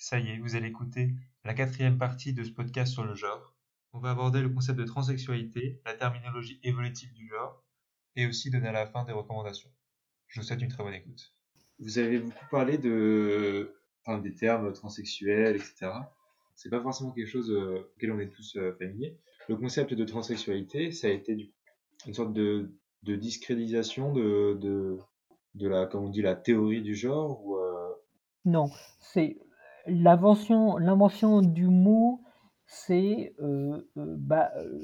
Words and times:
Ça 0.00 0.20
y 0.20 0.28
est, 0.28 0.38
vous 0.38 0.54
allez 0.54 0.68
écouter 0.68 1.10
la 1.44 1.54
quatrième 1.54 1.98
partie 1.98 2.32
de 2.32 2.44
ce 2.44 2.50
podcast 2.52 2.92
sur 2.92 3.04
le 3.04 3.16
genre. 3.16 3.56
On 3.92 3.98
va 3.98 4.12
aborder 4.12 4.40
le 4.40 4.48
concept 4.48 4.78
de 4.78 4.84
transsexualité, 4.84 5.82
la 5.84 5.94
terminologie 5.94 6.60
évolutive 6.62 7.12
du 7.14 7.28
genre, 7.28 7.64
et 8.14 8.24
aussi 8.28 8.48
donner 8.48 8.68
à 8.68 8.72
la 8.72 8.86
fin 8.86 9.04
des 9.04 9.12
recommandations. 9.12 9.70
Je 10.28 10.40
vous 10.40 10.46
souhaite 10.46 10.62
une 10.62 10.68
très 10.68 10.84
bonne 10.84 10.94
écoute. 10.94 11.34
Vous 11.80 11.98
avez 11.98 12.20
beaucoup 12.20 12.46
parlé 12.48 12.78
de, 12.78 13.74
enfin, 14.04 14.18
des 14.20 14.36
termes 14.36 14.72
transsexuels, 14.72 15.56
etc. 15.56 15.90
C'est 16.54 16.70
pas 16.70 16.80
forcément 16.80 17.10
quelque 17.10 17.26
chose 17.26 17.50
euh, 17.50 17.90
auquel 17.96 18.12
on 18.12 18.20
est 18.20 18.28
tous 18.28 18.56
euh, 18.56 18.76
familiers. 18.78 19.18
Le 19.48 19.56
concept 19.56 19.94
de 19.94 20.04
transsexualité, 20.04 20.92
ça 20.92 21.08
a 21.08 21.10
été 21.10 21.52
une 22.06 22.14
sorte 22.14 22.32
de, 22.32 22.72
de 23.02 23.16
discréditation 23.16 24.12
de, 24.12 24.56
de, 24.60 24.98
de 25.56 25.68
la, 25.68 25.86
comme 25.86 26.04
on 26.04 26.10
dit, 26.10 26.22
la 26.22 26.36
théorie 26.36 26.82
du 26.82 26.94
genre 26.94 27.44
ou, 27.44 27.56
euh, 27.56 27.94
Non, 28.44 28.70
c'est 29.00 29.38
l'invention, 29.88 31.42
du 31.42 31.66
mot, 31.66 32.20
c'est 32.66 33.32
euh, 33.40 33.80
euh, 33.96 34.14
bah, 34.18 34.50
euh, 34.56 34.78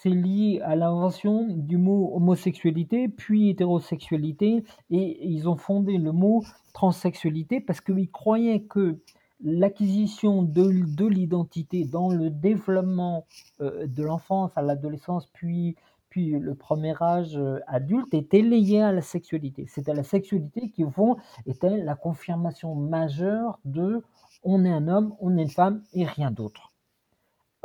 c'est 0.00 0.10
lié 0.10 0.60
à 0.64 0.76
l'invention 0.76 1.48
du 1.48 1.76
mot 1.76 2.12
homosexualité, 2.14 3.08
puis 3.08 3.50
hétérosexualité, 3.50 4.62
et 4.90 5.26
ils 5.26 5.48
ont 5.48 5.56
fondé 5.56 5.98
le 5.98 6.12
mot 6.12 6.44
transsexualité 6.72 7.60
parce 7.60 7.80
qu'ils 7.80 8.10
croyaient 8.10 8.62
que 8.62 9.00
l'acquisition 9.42 10.44
de, 10.44 10.70
de 10.96 11.06
l'identité 11.06 11.84
dans 11.84 12.10
le 12.10 12.30
développement 12.30 13.26
de 13.60 14.02
l'enfance 14.02 14.52
à 14.56 14.62
l'adolescence, 14.62 15.26
puis 15.32 15.76
puis 16.08 16.30
le 16.30 16.54
premier 16.54 16.94
âge 17.02 17.38
adulte 17.66 18.14
était 18.14 18.40
lié 18.40 18.80
à 18.80 18.92
la 18.92 19.02
sexualité. 19.02 19.66
C'était 19.68 19.92
la 19.92 20.04
sexualité 20.04 20.70
qui, 20.70 20.82
fond, 20.90 21.16
était 21.44 21.76
la 21.76 21.94
confirmation 21.94 22.74
majeure 22.74 23.58
de 23.66 24.02
on 24.42 24.64
est 24.64 24.72
un 24.72 24.88
homme, 24.88 25.14
on 25.20 25.36
est 25.36 25.42
une 25.42 25.50
femme 25.50 25.82
et 25.92 26.04
rien 26.04 26.30
d'autre. 26.30 26.72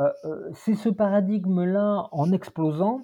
Euh, 0.02 0.10
euh, 0.26 0.50
c'est 0.54 0.74
ce 0.74 0.90
paradigme-là 0.90 2.08
en 2.12 2.32
explosant 2.32 3.02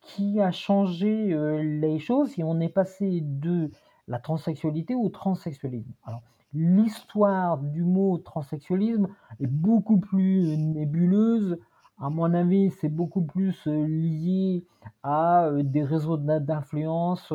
qui 0.00 0.40
a 0.40 0.50
changé 0.50 1.32
euh, 1.32 1.62
les 1.62 1.98
choses 1.98 2.38
et 2.38 2.44
on 2.44 2.58
est 2.60 2.68
passé 2.70 3.20
de 3.22 3.70
la 4.08 4.18
transsexualité 4.18 4.94
au 4.94 5.08
transsexualisme. 5.10 5.92
Alors, 6.04 6.22
l'histoire 6.52 7.58
du 7.58 7.82
mot 7.82 8.18
transsexualisme 8.18 9.08
est 9.38 9.46
beaucoup 9.46 9.98
plus 9.98 10.56
nébuleuse. 10.56 11.58
À 11.98 12.08
mon 12.08 12.32
avis, 12.34 12.70
c'est 12.80 12.88
beaucoup 12.88 13.22
plus 13.22 13.66
lié 13.66 14.64
à 15.02 15.50
des 15.62 15.84
réseaux 15.84 16.16
d'influence 16.16 17.30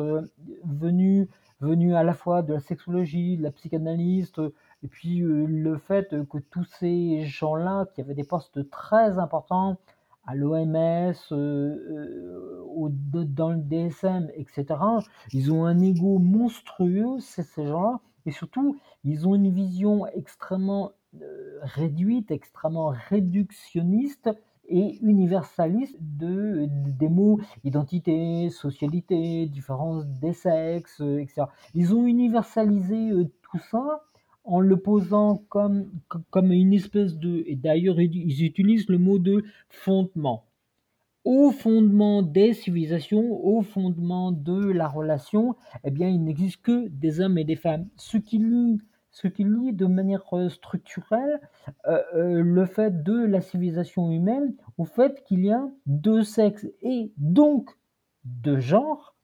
venus, 0.64 1.28
venus 1.60 1.94
à 1.94 2.02
la 2.02 2.12
fois 2.12 2.42
de 2.42 2.52
la 2.52 2.60
sexologie, 2.60 3.38
de 3.38 3.44
la 3.44 3.52
psychanalyse, 3.52 4.32
et 4.86 4.88
puis 4.88 5.20
euh, 5.20 5.46
le 5.48 5.78
fait 5.78 6.14
que 6.28 6.38
tous 6.38 6.64
ces 6.78 7.24
gens-là, 7.24 7.86
qui 7.92 8.00
avaient 8.00 8.14
des 8.14 8.22
postes 8.22 8.70
très 8.70 9.18
importants 9.18 9.78
à 10.28 10.36
l'OMS, 10.36 10.76
euh, 10.76 11.12
euh, 11.32 12.88
dans 13.24 13.50
le 13.50 13.58
DSM, 13.58 14.30
etc., 14.34 14.66
ils 15.32 15.52
ont 15.52 15.64
un 15.64 15.80
ego 15.80 16.20
monstrueux, 16.20 17.18
ces 17.18 17.66
gens-là, 17.66 17.98
et 18.26 18.30
surtout, 18.30 18.78
ils 19.02 19.26
ont 19.26 19.34
une 19.34 19.50
vision 19.50 20.06
extrêmement 20.06 20.92
réduite, 21.62 22.30
extrêmement 22.30 22.92
réductionniste 23.08 24.30
et 24.68 24.98
universaliste 25.02 25.96
de, 26.00 26.68
des 26.68 27.08
mots 27.08 27.40
identité, 27.64 28.50
socialité, 28.50 29.46
différence 29.46 30.06
des 30.06 30.32
sexes, 30.32 31.00
etc. 31.00 31.46
Ils 31.74 31.92
ont 31.92 32.06
universalisé 32.06 33.10
tout 33.42 33.58
ça 33.70 34.02
en 34.46 34.60
le 34.60 34.76
posant 34.76 35.44
comme, 35.48 35.90
une 36.34 36.72
espèce 36.72 37.16
de... 37.16 37.44
Et 37.46 37.56
d'ailleurs, 37.56 38.00
ils 38.00 38.44
utilisent 38.44 38.88
le 38.88 38.98
mot 38.98 39.18
de 39.18 39.44
fondement. 39.68 40.44
Au 41.24 41.50
fondement 41.50 42.22
des 42.22 42.52
civilisations, 42.54 43.44
au 43.44 43.62
fondement 43.62 44.30
de 44.30 44.70
la 44.70 44.86
relation, 44.86 45.56
eh 45.82 45.90
bien, 45.90 46.08
il 46.08 46.22
n'existe 46.22 46.62
que 46.62 46.86
des 46.86 47.20
hommes 47.20 47.36
et 47.36 47.44
des 47.44 47.56
femmes. 47.56 47.88
Ce 47.96 48.16
qui 48.16 48.38
lie, 48.38 48.78
ce 49.10 49.26
qui 49.26 49.42
lie 49.42 49.72
de 49.72 49.86
manière 49.86 50.22
euh, 50.34 50.48
structurelle 50.48 51.40
euh, 51.88 52.00
euh, 52.14 52.42
le 52.42 52.66
fait 52.66 53.02
de 53.02 53.24
la 53.24 53.40
civilisation 53.40 54.10
humaine 54.12 54.54
au 54.78 54.84
fait 54.84 55.24
qu'il 55.24 55.44
y 55.44 55.50
a 55.50 55.66
deux 55.86 56.22
sexes 56.22 56.68
et 56.82 57.10
donc 57.16 57.70
deux 58.24 58.60
genres, 58.60 59.16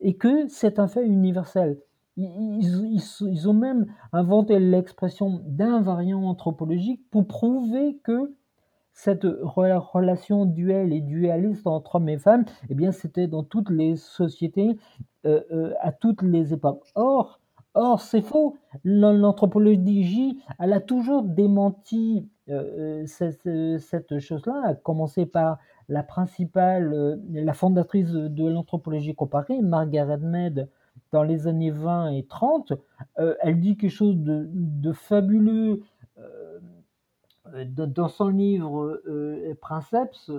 et 0.00 0.14
que 0.14 0.48
c'est 0.48 0.78
un 0.78 0.86
fait 0.86 1.04
universel. 1.04 1.78
Ils, 2.16 3.48
ont 3.48 3.54
même 3.54 3.86
inventé 4.12 4.60
l'expression 4.60 5.40
d'invariant 5.44 6.22
anthropologique 6.22 7.00
pour 7.10 7.26
prouver 7.26 7.98
que 8.04 8.32
cette 8.92 9.26
relation 9.42 10.46
duelle 10.46 10.92
et 10.92 11.00
dualiste 11.00 11.66
entre 11.66 11.96
hommes 11.96 12.08
et 12.08 12.18
femmes, 12.18 12.44
eh 12.70 12.74
bien, 12.74 12.92
c'était 12.92 13.26
dans 13.26 13.42
toutes 13.42 13.70
les 13.70 13.96
sociétés, 13.96 14.78
euh, 15.26 15.40
euh, 15.50 15.74
à 15.80 15.90
toutes 15.90 16.22
les 16.22 16.52
époques. 16.52 16.84
Or, 16.94 17.40
or 17.74 18.00
c'est 18.00 18.22
faux. 18.22 18.56
L'anthropologie, 18.84 20.38
elle 20.60 20.72
a 20.72 20.80
toujours 20.80 21.24
démenti 21.24 22.28
euh, 22.48 23.04
cette, 23.06 23.48
cette 23.80 24.20
chose-là, 24.20 24.62
à 24.64 24.74
commencer 24.74 25.26
par 25.26 25.58
la 25.88 26.04
principale, 26.04 27.18
la 27.32 27.54
fondatrice 27.54 28.12
de 28.12 28.48
l'anthropologie 28.48 29.16
comparée, 29.16 29.60
Margaret 29.60 30.18
Mead, 30.18 30.68
dans 31.14 31.22
les 31.22 31.46
années 31.46 31.70
20 31.70 32.10
et 32.10 32.24
30, 32.24 32.72
euh, 33.20 33.36
elle 33.40 33.60
dit 33.60 33.76
quelque 33.76 33.92
chose 33.92 34.16
de, 34.18 34.92
fabuleux 34.92 35.82
euh, 36.18 36.58
dans 37.64 38.08
son 38.08 38.30
livre 38.30 39.00
euh, 39.06 39.54
Princeps, 39.60 40.32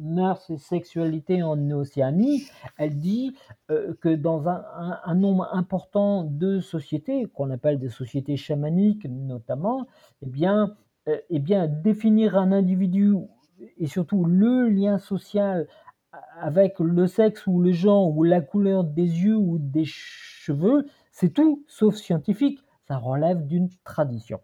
Mœurs 0.00 0.48
et 0.48 0.56
sexualité 0.56 1.42
en 1.42 1.70
Océanie. 1.70 2.44
Elle 2.78 2.96
dit 2.96 3.36
que 3.68 4.14
dans 4.14 4.48
un, 4.48 5.14
nombre 5.16 5.50
important 5.52 6.24
de 6.24 6.60
sociétés, 6.60 7.26
qu'on 7.26 7.50
appelle 7.50 7.78
des 7.78 7.90
sociétés 7.90 8.38
chamaniques 8.38 9.06
notamment, 9.06 9.86
eh 10.22 10.30
bien, 10.30 10.74
eh 11.06 11.38
bien, 11.40 11.66
définir 11.66 12.38
un 12.38 12.52
individu 12.52 13.16
et 13.76 13.86
surtout 13.86 14.24
le 14.24 14.68
lien 14.70 14.96
social 14.96 15.68
avec 16.40 16.78
le 16.78 17.06
sexe 17.06 17.46
ou 17.46 17.60
le 17.60 17.72
genre 17.72 18.16
ou 18.16 18.24
la 18.24 18.40
couleur 18.40 18.84
des 18.84 19.02
yeux 19.02 19.36
ou 19.36 19.58
des 19.58 19.84
cheveux, 19.84 20.86
c'est 21.10 21.32
tout 21.32 21.64
sauf 21.68 21.94
scientifique. 21.94 22.60
Ça 22.88 22.98
relève 22.98 23.46
d'une 23.46 23.68
tradition. 23.84 24.40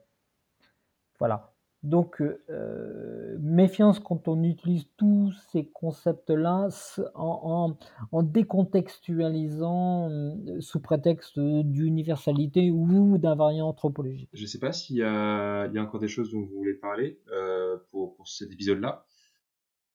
Voilà. 1.18 1.52
Donc, 1.84 2.20
euh, 2.20 3.36
méfiance 3.40 4.00
quand 4.00 4.26
on 4.26 4.42
utilise 4.42 4.86
tous 4.96 5.32
ces 5.52 5.68
concepts-là 5.68 6.68
en, 7.14 7.76
décontextualisant 8.22 10.10
euh, 10.10 10.60
sous 10.60 10.80
prétexte 10.80 11.38
d'universalité 11.38 12.72
ou 12.72 13.16
d'invariant 13.18 13.68
anthropologique. 13.68 14.28
Je 14.32 14.42
ne 14.42 14.46
sais 14.46 14.58
pas 14.58 14.72
s'il 14.72 14.96
y, 14.96 15.04
a 15.04 15.70
encore 15.76 16.00
des 16.00 16.08
choses 16.08 16.32
dont 16.32 16.40
vous 16.40 16.56
voulez 16.56 16.74
parler 16.74 17.20
euh, 17.30 17.76
pour 17.92 18.16
cet 18.26 18.50
épisode-là. 18.52 19.04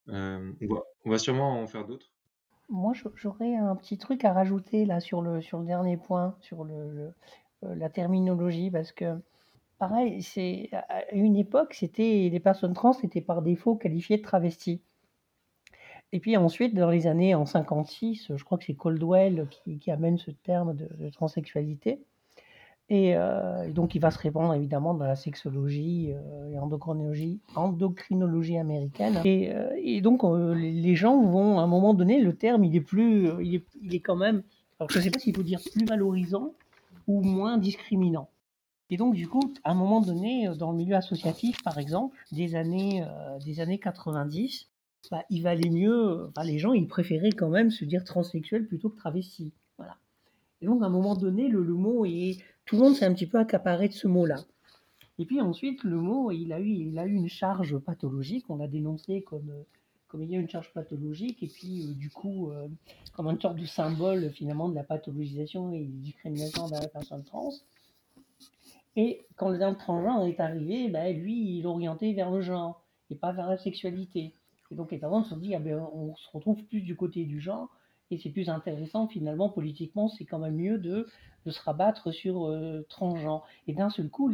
Euh, 0.09 0.51
on, 1.05 1.09
va, 1.09 1.17
sûrement 1.17 1.61
en 1.61 1.67
faire 1.67 1.85
d'autres. 1.85 2.11
Moi, 2.69 2.93
j'aurais 3.15 3.55
un 3.55 3.75
petit 3.75 3.97
truc 3.97 4.25
à 4.25 4.33
rajouter 4.33 4.85
là 4.85 4.99
sur 4.99 5.21
le, 5.21 5.41
sur 5.41 5.59
le 5.59 5.65
dernier 5.65 5.97
point, 5.97 6.35
sur 6.41 6.63
le, 6.63 7.13
euh, 7.63 7.75
la 7.75 7.89
terminologie, 7.89 8.71
parce 8.71 8.91
que 8.91 9.21
pareil, 9.77 10.21
c'est 10.21 10.69
à 10.73 11.13
une 11.13 11.35
époque, 11.35 11.73
c'était 11.73 12.29
les 12.31 12.39
personnes 12.39 12.73
trans 12.73 12.93
étaient 13.01 13.21
par 13.21 13.41
défaut 13.41 13.75
qualifiées 13.75 14.17
de 14.17 14.23
travestis. 14.23 14.81
Et 16.11 16.19
puis 16.19 16.37
ensuite, 16.37 16.75
dans 16.75 16.89
les 16.89 17.07
années 17.07 17.33
en 17.33 17.45
56, 17.45 18.33
je 18.35 18.43
crois 18.43 18.57
que 18.57 18.65
c'est 18.65 18.75
Coldwell 18.75 19.47
qui, 19.79 19.89
amène 19.89 20.17
ce 20.17 20.31
terme 20.31 20.75
de, 20.75 20.87
de 20.93 21.09
transsexualité. 21.09 22.05
Euh, 22.91 23.63
et, 23.63 23.71
donc, 23.71 23.95
il 23.95 23.99
va 23.99 24.11
se 24.11 24.19
répandre 24.19 24.53
évidemment 24.53 24.93
dans 24.93 25.05
la 25.05 25.15
sexologie 25.15 26.13
euh, 26.13 26.51
et 26.51 26.59
endocrinologie, 26.59 28.57
américaine. 28.57 29.19
Et, 29.25 29.51
euh, 29.53 30.01
donc, 30.01 30.23
les 30.23 30.95
gens 30.95 31.21
vont, 31.21 31.59
à 31.59 31.63
un 31.63 31.67
moment 31.67 31.93
donné, 31.93 32.21
le 32.21 32.35
terme, 32.35 32.63
il 32.63 32.75
est 32.75 32.81
plus, 32.81 33.29
il 33.41 33.55
est, 33.55 33.65
il 33.81 33.95
est 33.95 33.99
quand 33.99 34.15
même, 34.15 34.43
alors 34.79 34.89
je 34.89 34.99
ne 34.99 35.03
sais 35.03 35.11
pas 35.11 35.19
s'il 35.19 35.35
faut 35.35 35.43
dire 35.43 35.61
plus 35.73 35.85
valorisant 35.85 36.53
ou 37.07 37.21
moins 37.21 37.57
discriminant. 37.57 38.29
Et 38.89 38.97
donc, 38.97 39.15
du 39.15 39.27
coup, 39.27 39.53
à 39.63 39.71
un 39.71 39.75
moment 39.75 40.01
donné, 40.01 40.49
dans 40.57 40.71
le 40.71 40.77
milieu 40.77 40.95
associatif, 40.95 41.63
par 41.63 41.79
exemple, 41.79 42.17
des 42.31 42.55
années, 42.55 43.03
des 43.43 43.59
années 43.59 43.79
90, 43.79 44.69
bah, 45.09 45.23
il 45.29 45.41
valait 45.41 45.69
mieux, 45.69 46.29
les 46.43 46.59
gens, 46.59 46.73
ils 46.73 46.87
préféraient 46.87 47.31
quand 47.31 47.49
même 47.49 47.71
se 47.71 47.85
dire 47.85 48.03
transsexuel 48.03 48.67
plutôt 48.67 48.89
que 48.89 48.97
travesti. 48.97 49.51
Voilà. 49.77 49.97
Et 50.61 50.65
donc, 50.65 50.83
à 50.83 50.85
un 50.85 50.89
moment 50.89 51.15
donné, 51.15 51.47
le, 51.47 51.63
le 51.63 51.73
mot 51.73 52.05
est 52.05 52.37
tout 52.65 52.75
le 52.75 52.81
monde 52.81 52.95
s'est 52.95 53.05
un 53.05 53.13
petit 53.13 53.27
peu 53.27 53.39
accaparé 53.39 53.87
de 53.87 53.93
ce 53.93 54.07
mot-là. 54.07 54.43
Et 55.19 55.25
puis 55.25 55.41
ensuite, 55.41 55.83
le 55.83 55.97
mot, 55.97 56.31
il 56.31 56.51
a 56.53 56.59
eu, 56.59 56.69
il 56.69 56.97
a 56.97 57.05
eu 57.05 57.13
une 57.13 57.29
charge 57.29 57.77
pathologique, 57.77 58.49
on 58.49 58.57
l'a 58.57 58.67
dénoncé 58.67 59.21
comme, 59.21 59.51
comme 60.07 60.23
il 60.23 60.31
y 60.31 60.35
a 60.35 60.39
une 60.39 60.49
charge 60.49 60.71
pathologique, 60.73 61.43
et 61.43 61.47
puis 61.47 61.83
euh, 61.83 61.93
du 61.93 62.09
coup, 62.09 62.51
euh, 62.51 62.67
comme 63.13 63.27
une 63.27 63.39
sorte 63.39 63.57
de 63.57 63.65
symbole 63.65 64.31
finalement 64.31 64.69
de 64.69 64.75
la 64.75 64.83
pathologisation 64.83 65.71
et 65.71 65.83
de 65.83 65.91
discrimination 65.91 66.67
de 66.67 66.73
la 66.73 66.87
personne 66.87 67.23
trans. 67.23 67.51
Et 68.95 69.25
quand 69.35 69.49
le 69.49 69.57
terme 69.57 69.75
transgenre 69.75 70.25
est 70.25 70.39
arrivé, 70.39 70.89
ben, 70.89 71.15
lui, 71.15 71.57
il 71.57 71.67
orientait 71.67 72.13
vers 72.13 72.31
le 72.31 72.41
genre 72.41 72.83
et 73.09 73.15
pas 73.15 73.31
vers 73.31 73.47
la 73.47 73.57
sexualité. 73.57 74.33
Et 74.71 74.75
donc 74.75 74.91
les 74.91 74.97
parents 74.97 75.23
se 75.23 75.35
dit, 75.35 75.53
ah 75.55 75.59
ben, 75.59 75.79
on 75.93 76.15
se 76.15 76.27
retrouve 76.31 76.63
plus 76.63 76.81
du 76.81 76.95
côté 76.95 77.25
du 77.25 77.39
genre, 77.39 77.69
et 78.13 78.19
c'est 78.19 78.29
plus 78.29 78.49
intéressant 78.49 79.07
finalement 79.07 79.49
politiquement, 79.49 80.07
c'est 80.07 80.25
quand 80.25 80.39
même 80.39 80.55
mieux 80.55 80.77
de, 80.77 81.07
se 81.47 81.61
rabattre 81.61 82.13
sur 82.13 82.45
euh, 82.45 82.85
transgenre. 82.89 83.45
Et 83.67 83.73
d'un 83.73 83.89
seul 83.89 84.09
coup, 84.09 84.31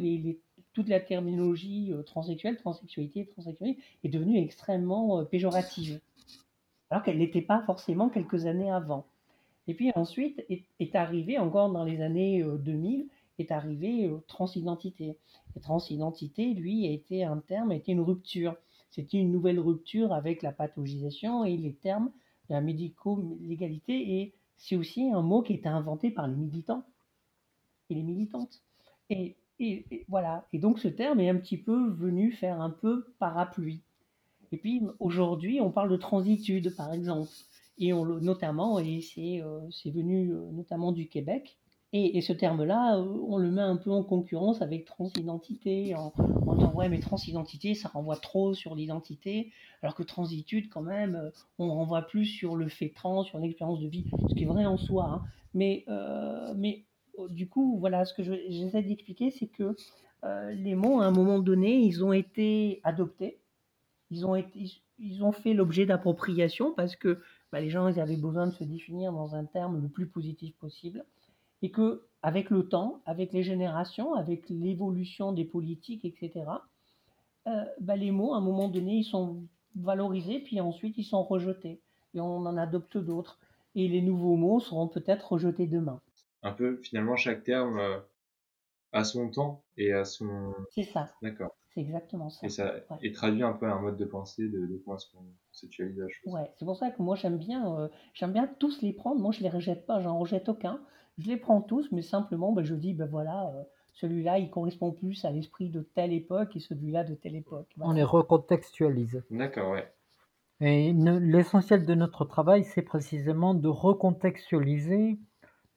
toute 0.74 0.90
la 0.90 1.00
terminologie 1.00 1.92
euh, 1.92 2.04
transsexuelle, 2.04 2.58
transsexualité, 2.58 3.26
transsexualité 3.26 3.81
est 4.04 4.10
devenue 4.10 4.38
extrêmement 4.38 5.20
euh, 5.20 5.24
péjorative, 5.24 6.02
alors 6.90 7.04
qu'elle 7.04 7.18
n'était 7.18 7.42
pas 7.42 7.64
forcément 7.66 8.10
quelques 8.10 8.46
années 8.46 8.70
avant. 8.70 9.06
Et 9.68 9.74
puis 9.74 9.92
ensuite 9.96 10.44
est, 10.50 10.64
est 10.80 10.96
arrivé, 10.96 11.38
encore 11.38 11.72
dans 11.72 11.86
les 11.86 12.02
années 12.02 12.44
2000, 12.44 13.08
est 13.38 13.52
arrivé 13.52 14.12
transidentité. 14.28 15.16
Et 15.56 15.60
transidentité, 15.62 16.54
lui, 16.54 16.88
a 16.88 16.92
été 16.92 17.24
un 17.24 17.38
terme, 17.38 17.72
a 17.72 17.75
été 17.75 17.92
une 17.94 18.02
rupture. 18.02 18.56
C'était 18.92 19.18
une 19.18 19.32
nouvelle 19.32 19.60
rupture 19.60 20.12
avec 20.12 20.42
la 20.42 20.52
pathologisation 20.52 21.46
et 21.46 21.56
les 21.56 21.74
termes 21.74 22.12
la 22.50 22.62
médico-légalité. 22.62 24.19
Et 24.19 24.34
c'est 24.57 24.75
aussi 24.75 25.10
un 25.12 25.22
mot 25.22 25.42
qui 25.42 25.54
été 25.54 25.69
inventé 25.69 26.12
par 26.12 26.28
les 26.28 26.36
militants 26.36 26.84
et 27.90 27.96
les 27.96 28.04
militantes. 28.04 28.62
Et, 29.10 29.36
voilà. 30.07 30.48
Et 30.54 30.60
donc 30.60 30.80
ce 30.80 30.88
terme 30.88 31.19
est 31.19 31.30
un 31.30 31.36
petit 31.36 31.57
peu 31.57 31.90
venu 31.90 32.31
faire 32.31 32.62
un 32.62 32.69
peu 32.69 33.13
parapluie. 33.19 33.81
Et 34.51 34.57
puis 34.57 34.81
aujourd'hui, 35.00 35.62
on 35.62 35.72
parle 35.72 35.92
de 35.92 35.98
transitude, 35.98 36.75
par 36.75 36.94
exemple. 36.94 37.30
Et 37.78 37.94
on, 37.94 38.06
notamment, 38.06 38.80
et 38.80 39.01
c'est 39.01 39.42
euh, 39.42 39.60
venu 39.86 40.34
euh, 40.34 40.51
notamment 40.51 40.92
du 40.92 41.07
Québec, 41.07 41.59
et, 41.91 42.21
ce 42.21 42.33
terme-là, 42.33 42.97
euh, 42.97 43.18
on 43.27 43.38
le 43.38 43.50
met 43.50 43.63
un 43.63 43.75
peu 43.75 43.89
en 43.89 44.03
concurrence 44.03 44.62
avec 44.62 44.86
transidentité, 44.86 45.95
en, 45.95 46.13
en 46.45 46.56
disant 46.56 46.74
ouais, 46.74 46.88
mais 46.88 47.00
transidentité, 47.00 47.74
ça 47.74 47.89
renvoie 47.89 48.18
trop 48.18 48.53
sur 48.53 48.75
l'identité, 48.75 49.51
alors 49.81 49.95
que 49.95 50.03
transitude, 50.03 50.69
quand 50.69 50.83
même, 50.83 51.15
euh, 51.15 51.31
on 51.57 51.74
renvoie 51.74 52.03
plus 52.03 52.25
sur 52.25 52.56
le 52.56 52.68
fait 52.68 52.89
trans, 52.89 53.24
sur 53.24 53.39
l'expérience 53.39 53.80
de 53.80 53.88
vie, 53.88 54.06
ce 54.30 54.36
qui 54.36 54.44
est 54.44 54.45
vrai 54.45 54.65
en 54.65 54.77
soi. 54.77 55.09
Hein. 55.09 55.21
Mais, 55.56 55.83
euh, 55.88 56.53
mais 56.56 56.83
du 57.30 57.47
coup, 57.50 57.77
voilà, 57.80 58.06
ce 58.06 58.13
que 58.13 58.21
j'essaie 58.21 58.83
d'expliquer, 58.83 59.31
c'est 59.31 59.47
que 59.47 59.75
les 60.51 60.75
mots, 60.75 61.00
à 61.00 61.06
un 61.06 61.12
moment 61.12 61.39
donné, 61.39 61.77
ils 61.77 62.03
ont 62.03 62.12
été 62.12 62.81
adoptés, 62.83 63.39
ils 64.12 64.25
ont, 64.25 64.36
été, 64.36 64.69
ils 65.00 65.24
ont 65.24 65.31
fait 65.31 65.53
l'objet 65.53 65.86
d'appropriation 65.86 66.74
parce 66.74 66.97
que 66.97 67.19
bah, 67.51 67.62
les 67.62 67.69
gens 67.69 67.86
avaient 67.86 68.18
besoin 68.18 68.47
de 68.47 68.51
se 68.51 68.65
définir 68.65 69.13
dans 69.13 69.33
un 69.33 69.45
terme 69.45 69.81
le 69.81 69.88
plus 69.88 70.07
positif 70.07 70.53
possible 70.57 71.06
et 71.62 71.72
que 71.72 72.06
avec 72.22 72.50
le 72.50 72.68
temps, 72.68 73.02
avec 73.06 73.32
les 73.32 73.44
générations, 73.44 74.14
avec 74.14 74.50
l'évolution 74.50 75.32
des 75.32 75.46
politiques, 75.46 76.06
etc., 76.06 76.46
euh, 77.48 77.64
bah, 77.80 77.96
les 77.96 78.12
mots, 78.12 78.34
à 78.34 78.38
un 78.38 78.42
moment 78.42 78.68
donné, 78.68 78.98
ils 78.98 79.04
sont 79.04 79.44
valorisés, 79.76 80.40
puis 80.40 80.60
ensuite 80.60 80.98
ils 80.98 81.04
sont 81.04 81.24
rejetés, 81.24 81.82
et 82.14 82.20
on 82.20 82.38
en 82.38 82.58
adopte 82.58 82.98
d'autres. 82.98 83.40
Et 83.76 83.88
les 83.88 84.02
nouveaux 84.02 84.36
mots 84.36 84.60
seront 84.60 84.88
peut-être 84.88 85.34
rejetés 85.34 85.68
demain. 85.68 86.02
Un 86.42 86.52
peu, 86.52 86.78
finalement, 86.84 87.16
chaque 87.16 87.44
terme 87.44 87.78
euh, 87.80 88.00
a 88.92 89.04
son 89.04 89.30
temps 89.30 89.64
et 89.78 89.94
a 89.94 90.06
son... 90.06 90.54
C'est 90.72 90.84
ça. 90.84 91.10
D'accord. 91.22 91.56
C'est 91.74 91.82
exactement 91.82 92.30
ça. 92.30 92.48
Et 92.48 92.50
ça 92.50 92.74
et 93.02 93.12
traduit 93.12 93.44
un 93.44 93.54
peu 93.54 93.68
un 93.68 93.80
mode 93.80 93.98
de 93.98 94.06
pensée 94.06 94.50
de, 94.50 94.66
de 94.66 94.82
comment 94.84 94.98
est-ce 94.98 95.12
qu'on 95.12 95.24
conceptualise 95.52 96.00
la 96.00 96.10
chose. 96.10 96.34
Ouais, 96.34 96.52
c'est 96.58 96.66
pour 96.66 96.76
ça 96.76 96.90
que 96.90 97.02
moi 97.02 97.16
j'aime 97.16 97.38
bien, 97.38 97.80
euh, 97.80 97.88
j'aime 98.14 98.34
bien 98.34 98.48
tous 98.60 98.82
les 98.82 98.92
prendre. 98.92 99.22
Moi 99.22 99.32
je 99.32 99.42
les 99.42 99.50
rejette 99.50 99.86
pas, 99.86 100.02
j'en 100.02 100.18
rejette 100.18 100.50
aucun. 100.50 100.82
Je 101.19 101.27
les 101.27 101.38
prends 101.38 101.62
tous, 101.62 101.92
mais 101.92 102.01
simplement, 102.01 102.54
ben, 102.54 102.63
je 102.63 102.75
dis, 102.75 102.94
ben 102.94 103.06
voilà, 103.06 103.51
euh, 103.56 103.63
celui-là, 103.94 104.39
il 104.39 104.50
correspond 104.50 104.92
plus 104.92 105.25
à 105.25 105.31
l'esprit 105.31 105.69
de 105.69 105.81
telle 105.81 106.13
époque 106.13 106.56
et 106.56 106.60
celui-là 106.60 107.04
de 107.04 107.13
telle 107.13 107.36
époque. 107.36 107.68
On 107.81 107.92
les 107.92 108.04
recontextualise. 108.04 109.24
D'accord, 109.30 109.71
ouais. 109.71 109.92
Et 110.62 110.94
l'essentiel 110.94 111.86
de 111.86 111.95
notre 111.95 112.25
travail, 112.25 112.63
c'est 112.63 112.81
précisément 112.81 113.54
de 113.54 113.68
recontextualiser, 113.69 115.18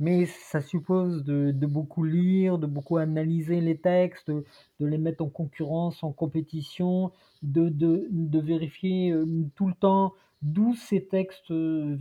mais 0.01 0.27
ça 0.27 0.61
suppose 0.61 1.25
de, 1.25 1.53
beaucoup 1.67 2.03
lire, 2.03 2.59
de 2.59 2.67
beaucoup 2.67 2.97
analyser 2.97 3.61
les 3.61 3.79
textes, 3.79 4.31
de, 4.31 4.45
les 4.81 4.99
mettre 4.99 5.25
en 5.25 5.29
concurrence, 5.29 6.03
en 6.03 6.11
compétition, 6.13 7.13
de, 7.43 7.69
de 7.69 8.41
vérifier 8.41 9.13
euh, 9.13 9.25
tout 9.55 9.69
le 9.69 9.75
temps 9.75 10.15
d'où 10.43 10.75
ces 10.75 11.07
textes 11.07 11.51
euh, 11.51 11.97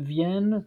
viennent, 0.00 0.64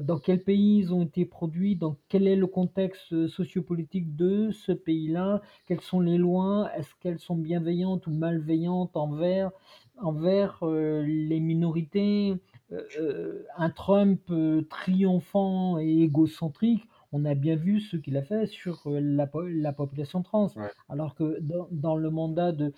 dans 0.00 0.18
quel 0.18 0.42
pays 0.42 0.78
ils 0.78 0.94
ont 0.94 1.02
été 1.02 1.26
produits, 1.26 1.76
dans 1.76 1.96
quel 2.08 2.26
est 2.26 2.36
le 2.36 2.46
contexte 2.46 3.28
sociopolitique 3.28 4.16
de 4.16 4.50
ce 4.50 4.72
pays-là, 4.72 5.42
quelles 5.66 5.82
sont 5.82 6.00
les 6.00 6.16
lois, 6.16 6.70
est-ce 6.76 6.94
qu'elles 7.00 7.18
sont 7.18 7.36
bienveillantes 7.36 8.06
ou 8.06 8.10
malveillantes 8.10 8.96
envers, 8.96 9.50
envers 9.98 10.58
euh, 10.62 11.02
les 11.02 11.40
minorités? 11.40 12.34
Euh, 12.72 13.44
un 13.56 13.70
Trump 13.70 14.32
triomphant 14.68 15.78
et 15.78 16.00
égocentrique, 16.02 16.88
on 17.12 17.24
a 17.24 17.34
bien 17.34 17.56
vu 17.56 17.80
ce 17.80 17.96
qu'il 17.96 18.16
a 18.16 18.22
fait 18.22 18.46
sur 18.46 18.82
la, 18.86 19.28
la 19.34 19.72
population 19.72 20.22
trans. 20.22 20.50
Alors 20.88 21.14
que 21.14 21.38
dans, 21.40 21.68
dans, 21.70 21.96
le 21.96 22.10
mandat 22.10 22.52
de, 22.52 22.72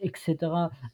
etc., 0.00 0.36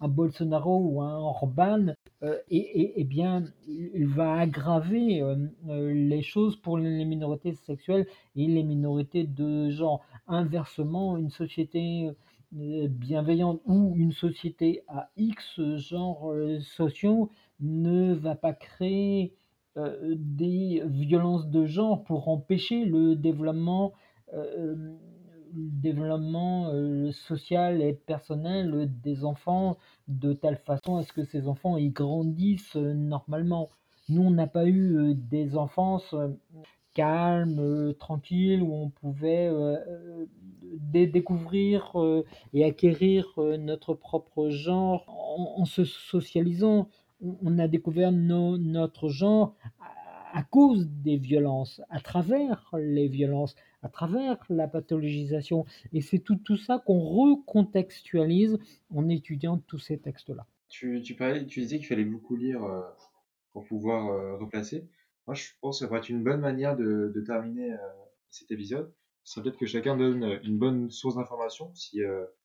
un 0.00 0.08
Bolsonaro 0.08 0.78
ou 0.78 1.02
un 1.02 1.16
Orban, 1.16 1.94
euh, 2.22 2.38
et, 2.50 3.04
bien, 3.04 3.44
il 3.66 4.06
va 4.06 4.40
aggraver 4.40 5.22
euh, 5.22 5.36
euh, 5.68 5.92
les 5.92 6.22
choses 6.22 6.56
pour 6.56 6.76
les 6.76 7.04
minorités 7.04 7.54
sexuelles 7.54 8.06
et 8.36 8.46
les 8.46 8.62
minorités 8.62 9.24
de 9.24 9.70
genre. 9.70 10.04
Inversement, 10.28 11.16
une 11.16 11.30
société 11.30 12.08
bienveillante 12.52 13.60
ou 13.64 13.94
une 13.96 14.12
société 14.12 14.82
à 14.88 15.10
X 15.16 15.60
genres 15.76 16.32
sociaux 16.60 17.30
ne 17.60 18.12
va 18.12 18.34
pas 18.34 18.52
créer 18.52 19.34
des 19.76 20.82
violences 20.86 21.48
de 21.48 21.64
genre 21.66 22.04
pour 22.04 22.28
empêcher 22.28 22.84
le 22.84 23.16
développement 23.16 23.92
développement 25.54 26.70
euh, 26.72 27.12
social 27.12 27.82
et 27.82 27.92
personnel 27.92 28.90
des 29.02 29.24
enfants 29.24 29.76
de 30.08 30.32
telle 30.32 30.56
façon 30.56 30.96
à 30.96 31.02
ce 31.02 31.12
que 31.12 31.24
ces 31.24 31.48
enfants 31.48 31.76
y 31.76 31.90
grandissent 31.90 32.76
euh, 32.76 32.94
normalement. 32.94 33.68
Nous, 34.08 34.22
on 34.22 34.30
n'a 34.30 34.46
pas 34.46 34.66
eu 34.66 34.96
euh, 34.96 35.14
des 35.14 35.56
enfances 35.56 36.14
calmes, 36.94 37.94
tranquilles, 37.98 38.62
où 38.62 38.74
on 38.74 38.90
pouvait 38.90 39.48
découvrir 41.06 41.96
et 42.52 42.64
acquérir 42.64 43.32
notre 43.60 43.94
propre 43.94 44.48
genre 44.48 45.04
en, 45.08 45.64
se 45.64 45.84
socialisant. 45.84 46.88
On 47.22 47.60
a 47.60 47.68
découvert 47.68 48.10
notre 48.10 49.08
genre 49.08 49.54
à 50.32 50.42
cause 50.42 50.88
des 50.88 51.16
violences, 51.16 51.80
à 51.90 52.00
travers 52.00 52.70
les 52.78 53.08
violences, 53.08 53.54
à 53.82 53.88
travers 53.88 54.36
la 54.48 54.68
pathologisation. 54.68 55.64
Et 55.92 56.00
c'est 56.00 56.18
tout, 56.18 56.36
tout 56.36 56.56
ça 56.56 56.82
qu'on 56.84 57.00
recontextualise 57.00 58.58
en 58.94 59.08
étudiant 59.08 59.58
tous 59.58 59.78
ces 59.78 59.98
textes-là. 59.98 60.46
Tu, 60.68 61.02
tu, 61.02 61.14
parlais, 61.14 61.44
tu 61.46 61.60
disais 61.60 61.78
qu'il 61.78 61.86
fallait 61.86 62.04
beaucoup 62.04 62.36
lire 62.36 62.64
euh, 62.64 62.82
pour 63.52 63.64
pouvoir 63.64 64.08
euh, 64.08 64.36
replacer. 64.36 64.88
Moi, 65.26 65.34
je 65.34 65.48
pense 65.60 65.78
que 65.78 65.80
ça 65.80 65.88
pourrait 65.88 66.00
être 66.00 66.08
une 66.08 66.22
bonne 66.22 66.40
manière 66.40 66.76
de, 66.76 67.10
de 67.14 67.20
terminer 67.20 67.72
euh, 67.72 67.76
cet 68.30 68.50
épisode. 68.50 68.92
C'est 69.24 69.42
peut-être 69.42 69.58
que 69.58 69.66
chacun 69.66 69.96
donne 69.96 70.40
une 70.44 70.58
bonne 70.58 70.90
source 70.90 71.16
d'information 71.16 71.72
si 71.74 72.00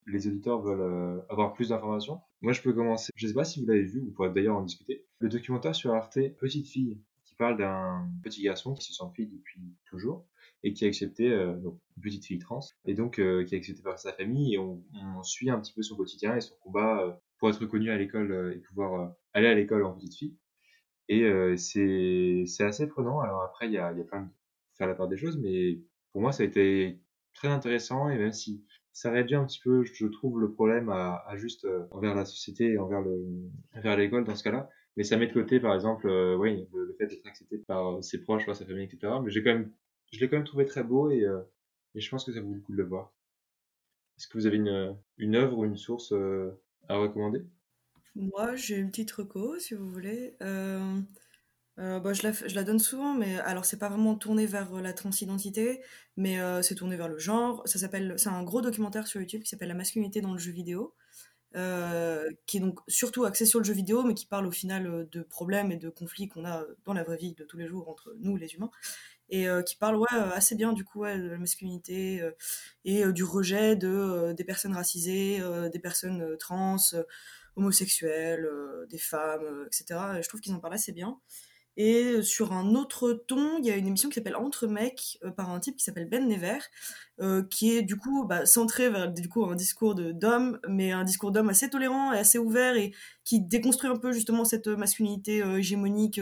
les 0.06 0.28
auditeurs 0.28 0.62
veulent 0.62 1.24
avoir 1.30 1.54
plus 1.54 1.70
d'informations. 1.70 2.20
Moi, 2.42 2.52
je 2.52 2.62
peux 2.62 2.74
commencer. 2.74 3.12
Je 3.16 3.26
ne 3.26 3.30
sais 3.30 3.34
pas 3.34 3.46
si 3.46 3.62
vous 3.62 3.66
l'avez 3.66 3.86
vu, 3.86 4.02
vous 4.02 4.12
pourrez 4.12 4.30
d'ailleurs 4.30 4.58
en 4.58 4.62
discuter. 4.62 5.06
Le 5.20 5.30
documentaire 5.30 5.74
sur 5.74 5.94
Arte, 5.94 6.20
Petite 6.38 6.68
fille, 6.68 7.00
qui 7.24 7.34
parle 7.36 7.58
d'un 7.58 8.08
petit 8.24 8.44
garçon 8.44 8.74
qui 8.74 8.84
se 8.84 8.94
sent 8.94 9.10
fille 9.16 9.28
depuis 9.28 9.62
toujours 9.86 10.26
et 10.66 10.74
qui 10.74 10.84
a 10.84 10.88
accepté, 10.88 11.32
euh, 11.32 11.54
donc 11.58 11.80
petite 12.02 12.26
fille 12.26 12.40
trans, 12.40 12.60
et 12.86 12.96
donc 12.96 13.20
euh, 13.20 13.46
qui 13.46 13.54
a 13.54 13.58
accepté 13.60 13.84
par 13.84 14.00
sa 14.00 14.12
famille, 14.14 14.56
et 14.56 14.58
on, 14.58 14.84
suit 15.22 15.50
un 15.52 15.60
petit 15.60 15.72
peu 15.74 15.84
son 15.84 15.96
quotidien 15.96 16.36
et 16.36 16.42
son 16.42 16.56
combat 16.56 17.04
euh, 17.04 17.12
pour 17.38 17.50
être 17.50 17.62
reconnu 17.62 17.92
à 17.92 17.98
l'école 17.98 18.54
et 18.56 18.60
pouvoir 18.60 19.14
aller 19.34 19.48
à 19.48 19.54
l'école 19.54 19.84
en 19.86 19.94
petite 19.94 20.16
fille. 20.16 20.36
Et 21.08 21.24
c'est 21.58 22.64
assez 22.64 22.88
prenant. 22.88 23.20
Alors 23.20 23.44
après, 23.44 23.68
il 23.68 23.74
y 23.74 23.78
a, 23.78 23.92
y 23.92 24.02
a 24.02 24.04
plein 24.04 24.24
de 24.24 24.30
faire 24.76 24.88
la 24.88 24.96
part 24.96 25.08
des 25.08 25.18
choses, 25.18 25.38
mais 25.38 25.82
pour 26.12 26.22
moi, 26.22 26.32
ça 26.32 26.42
a 26.42 26.46
été 26.48 27.00
très 27.36 27.50
intéressant, 27.50 28.10
et 28.10 28.18
même 28.18 28.32
si 28.32 28.64
ça 28.92 29.12
réduit 29.12 29.36
un 29.36 29.46
petit 29.46 29.60
peu, 29.64 29.84
je 29.84 30.08
trouve, 30.08 30.40
le 30.40 30.52
problème 30.52 30.90
à, 30.90 31.24
juste 31.36 31.68
envers 31.92 32.16
la 32.16 32.26
société 32.26 32.72
et 32.72 32.78
envers 32.80 33.02
le 33.02 33.24
envers 33.76 33.98
l'école 33.98 34.24
dans 34.24 34.36
ce 34.36 34.44
cas-là. 34.44 34.70
Mais 34.98 35.04
ça 35.04 35.18
met 35.18 35.28
de 35.28 35.34
côté, 35.34 35.60
par 35.60 35.76
exemple, 35.76 36.08
le, 36.08 36.38
le 36.38 36.96
fait 36.98 37.08
d'être 37.08 37.28
accepté 37.28 37.60
par 37.60 38.04
ses 38.04 38.22
proches, 38.22 38.46
par 38.46 38.56
sa 38.56 38.66
famille, 38.66 38.86
etc. 38.86 39.14
Mais 39.24 39.30
j'ai 39.30 39.44
quand 39.44 39.54
même 39.54 39.72
je 40.12 40.20
l'ai 40.20 40.30
quand 40.30 40.38
même 40.38 40.46
trouvé 40.46 40.66
très 40.66 40.84
beau 40.84 41.10
et, 41.10 41.24
euh, 41.24 41.42
et, 41.94 42.02
je 42.02 42.10
pense 42.10 42.26
que 42.26 42.34
ça 42.34 42.42
vaut 42.42 42.54
le 42.54 42.62
coup 42.62 42.72
de 42.72 42.78
le 42.78 42.86
voir. 42.86 43.14
Est-ce 44.18 44.28
que 44.28 44.38
vous 44.38 44.46
avez 44.46 44.58
une, 44.58 44.98
une 45.18 45.36
œuvre 45.36 45.58
ou 45.58 45.66
une 45.66 45.78
source 45.78 46.14
euh, 46.14 46.52
à 46.88 46.96
recommander? 46.96 47.46
Moi, 48.16 48.56
j'ai 48.56 48.78
une 48.78 48.92
petite 48.92 49.12
reco, 49.12 49.60
si 49.60 49.74
vous 49.74 49.90
voulez. 49.90 50.36
Euh, 50.42 51.02
Euh, 51.78 52.00
bah, 52.00 52.14
je, 52.14 52.24
la, 52.24 52.32
je 52.32 52.56
la 52.56 52.64
donne 52.64 52.80
souvent, 52.80 53.14
mais 53.14 53.38
alors 53.40 53.66
c'est 53.66 53.78
pas 53.78 53.90
vraiment 53.90 54.16
tourné 54.16 54.46
vers 54.46 54.72
la 54.82 54.94
transidentité, 54.94 55.82
mais 56.16 56.40
euh, 56.40 56.62
c'est 56.62 56.76
tourné 56.76 56.96
vers 56.96 57.10
le 57.10 57.18
genre. 57.18 57.64
Ça 57.66 57.80
s'appelle, 57.80 58.16
c'est 58.18 58.30
un 58.30 58.44
gros 58.44 58.62
documentaire 58.62 59.08
sur 59.08 59.20
YouTube 59.20 59.44
qui 59.44 59.50
s'appelle 59.50 59.68
La 59.68 59.74
masculinité 59.74 60.22
dans 60.22 60.32
le 60.32 60.40
jeu 60.40 60.52
vidéo, 60.52 60.94
euh, 61.58 62.30
qui 62.46 62.58
est 62.58 62.60
donc 62.62 62.80
surtout 62.88 63.26
axé 63.26 63.46
sur 63.46 63.60
le 63.60 63.66
jeu 63.66 63.74
vidéo, 63.74 64.04
mais 64.04 64.14
qui 64.14 64.26
parle 64.26 64.48
au 64.48 64.52
final 64.52 65.08
de 65.12 65.22
problèmes 65.22 65.72
et 65.72 65.78
de 65.78 65.90
conflits 65.90 66.30
qu'on 66.30 66.46
a 66.46 66.64
dans 66.86 66.94
la 66.94 67.04
vraie 67.04 67.18
vie 67.18 67.34
de 67.34 67.44
tous 67.44 67.58
les 67.58 67.68
jours 67.68 67.90
entre 67.90 68.16
nous 68.20 68.38
les 68.38 68.54
humains, 68.56 68.72
et 69.30 69.48
qui 69.66 69.76
parle 69.76 69.96
ouais 69.98 70.08
assez 70.34 70.56
bien 70.56 70.74
du 70.74 70.84
coup 70.86 71.04
de 71.06 71.30
la 71.30 71.38
masculinité 71.38 72.22
et 72.86 73.04
du 73.12 73.24
rejet 73.24 73.76
de 73.76 74.34
des 74.34 74.44
personnes 74.44 74.74
racisées, 74.74 75.42
des 75.72 75.80
personnes 75.80 76.38
trans, 76.38 76.78
homosexuelles, 77.56 78.48
des 78.90 78.98
femmes, 78.98 79.68
etc. 79.68 80.18
Et 80.20 80.24
je 80.24 80.30
trouve 80.30 80.42
qu'ils 80.42 80.54
en 80.54 80.60
parlent 80.60 80.76
assez 80.76 80.92
bien. 80.92 81.20
Et 81.78 82.22
sur 82.22 82.54
un 82.54 82.74
autre 82.74 83.12
ton, 83.28 83.58
il 83.60 83.66
y 83.66 83.72
a 83.72 83.76
une 83.76 83.88
émission 83.88 84.10
qui 84.10 84.16
s'appelle 84.16 84.38
Entre 84.38 84.68
mecs 84.68 85.20
par 85.36 85.50
un 85.50 85.60
type 85.60 85.76
qui 85.76 85.84
s'appelle 85.84 86.08
Ben 86.08 86.28
Never, 86.28 86.60
qui 87.50 87.76
est 87.76 87.82
du 87.82 87.98
coup 87.98 88.26
bah, 88.26 88.46
centré 88.46 88.90
vers 88.90 89.12
du 89.12 89.28
coup 89.28 89.46
un 89.46 89.56
discours 89.56 89.96
d'homme, 89.96 90.60
mais 90.70 90.92
un 90.92 91.04
discours 91.04 91.32
d'homme 91.32 91.50
assez 91.50 91.70
tolérant 91.70 92.14
et 92.14 92.18
assez 92.18 92.38
ouvert 92.38 92.76
et 92.78 92.94
qui 93.26 93.42
déconstruit 93.42 93.90
un 93.90 93.98
peu 93.98 94.14
justement 94.14 94.46
cette 94.46 94.68
masculinité 94.68 95.40
hégémonique 95.40 96.22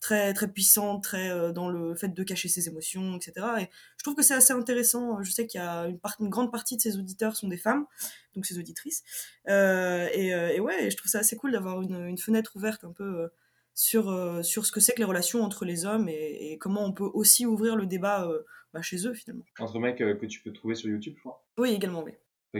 très 0.00 0.34
très 0.34 0.48
puissante, 0.48 1.02
très 1.02 1.52
dans 1.52 1.68
le 1.68 1.94
fait 1.94 2.08
de 2.08 2.22
cacher 2.22 2.48
ses 2.48 2.68
émotions, 2.68 3.16
etc. 3.16 3.46
Et 3.60 3.70
je 3.96 4.04
trouve 4.04 4.14
que 4.14 4.22
c'est 4.22 4.34
assez 4.34 4.52
intéressant. 4.52 5.22
Je 5.22 5.30
sais 5.30 5.46
qu'il 5.46 5.60
y 5.60 5.64
a 5.64 5.88
une, 5.88 6.28
grande 6.28 6.52
partie 6.52 6.76
de 6.76 6.82
ses 6.82 6.98
auditeurs 6.98 7.36
sont 7.36 7.48
des 7.48 7.58
femmes, 7.58 7.86
donc 8.34 8.44
ses 8.44 8.58
auditrices. 8.58 9.02
Et, 9.46 10.28
et, 10.28 10.60
ouais, 10.60 10.90
je 10.90 10.96
trouve 10.96 11.10
ça 11.10 11.20
assez 11.20 11.36
cool 11.36 11.52
d'avoir 11.52 11.80
une, 11.80 12.18
fenêtre 12.18 12.52
ouverte 12.56 12.84
un 12.84 12.92
peu 12.92 13.30
sur, 13.74 14.08
euh, 14.10 14.42
sur 14.42 14.66
ce 14.66 14.72
que 14.72 14.80
c'est 14.80 14.92
que 14.92 14.98
les 14.98 15.04
relations 15.04 15.42
entre 15.42 15.64
les 15.64 15.86
hommes 15.86 16.08
et, 16.08 16.58
comment 16.58 16.84
on 16.84 16.92
peut 16.92 17.08
aussi 17.14 17.46
ouvrir 17.46 17.76
le 17.76 17.86
débat 17.86 18.26
euh, 18.26 18.42
bah, 18.72 18.82
chez 18.82 19.06
eux 19.06 19.14
finalement. 19.14 19.44
Entre 19.58 19.78
mecs 19.78 20.00
euh, 20.00 20.14
que 20.14 20.26
tu 20.26 20.42
peux 20.42 20.52
trouver 20.52 20.74
sur 20.74 20.88
YouTube, 20.88 21.14
je 21.16 21.20
crois. 21.20 21.44
Oui, 21.58 21.70
également, 21.70 22.04
oui. 22.04 22.12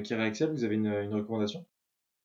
Kira 0.03 0.27
Excel, 0.27 0.51
vous 0.51 0.65
avez 0.65 0.77
une, 0.77 0.87
une 0.87 1.15
recommandation? 1.15 1.67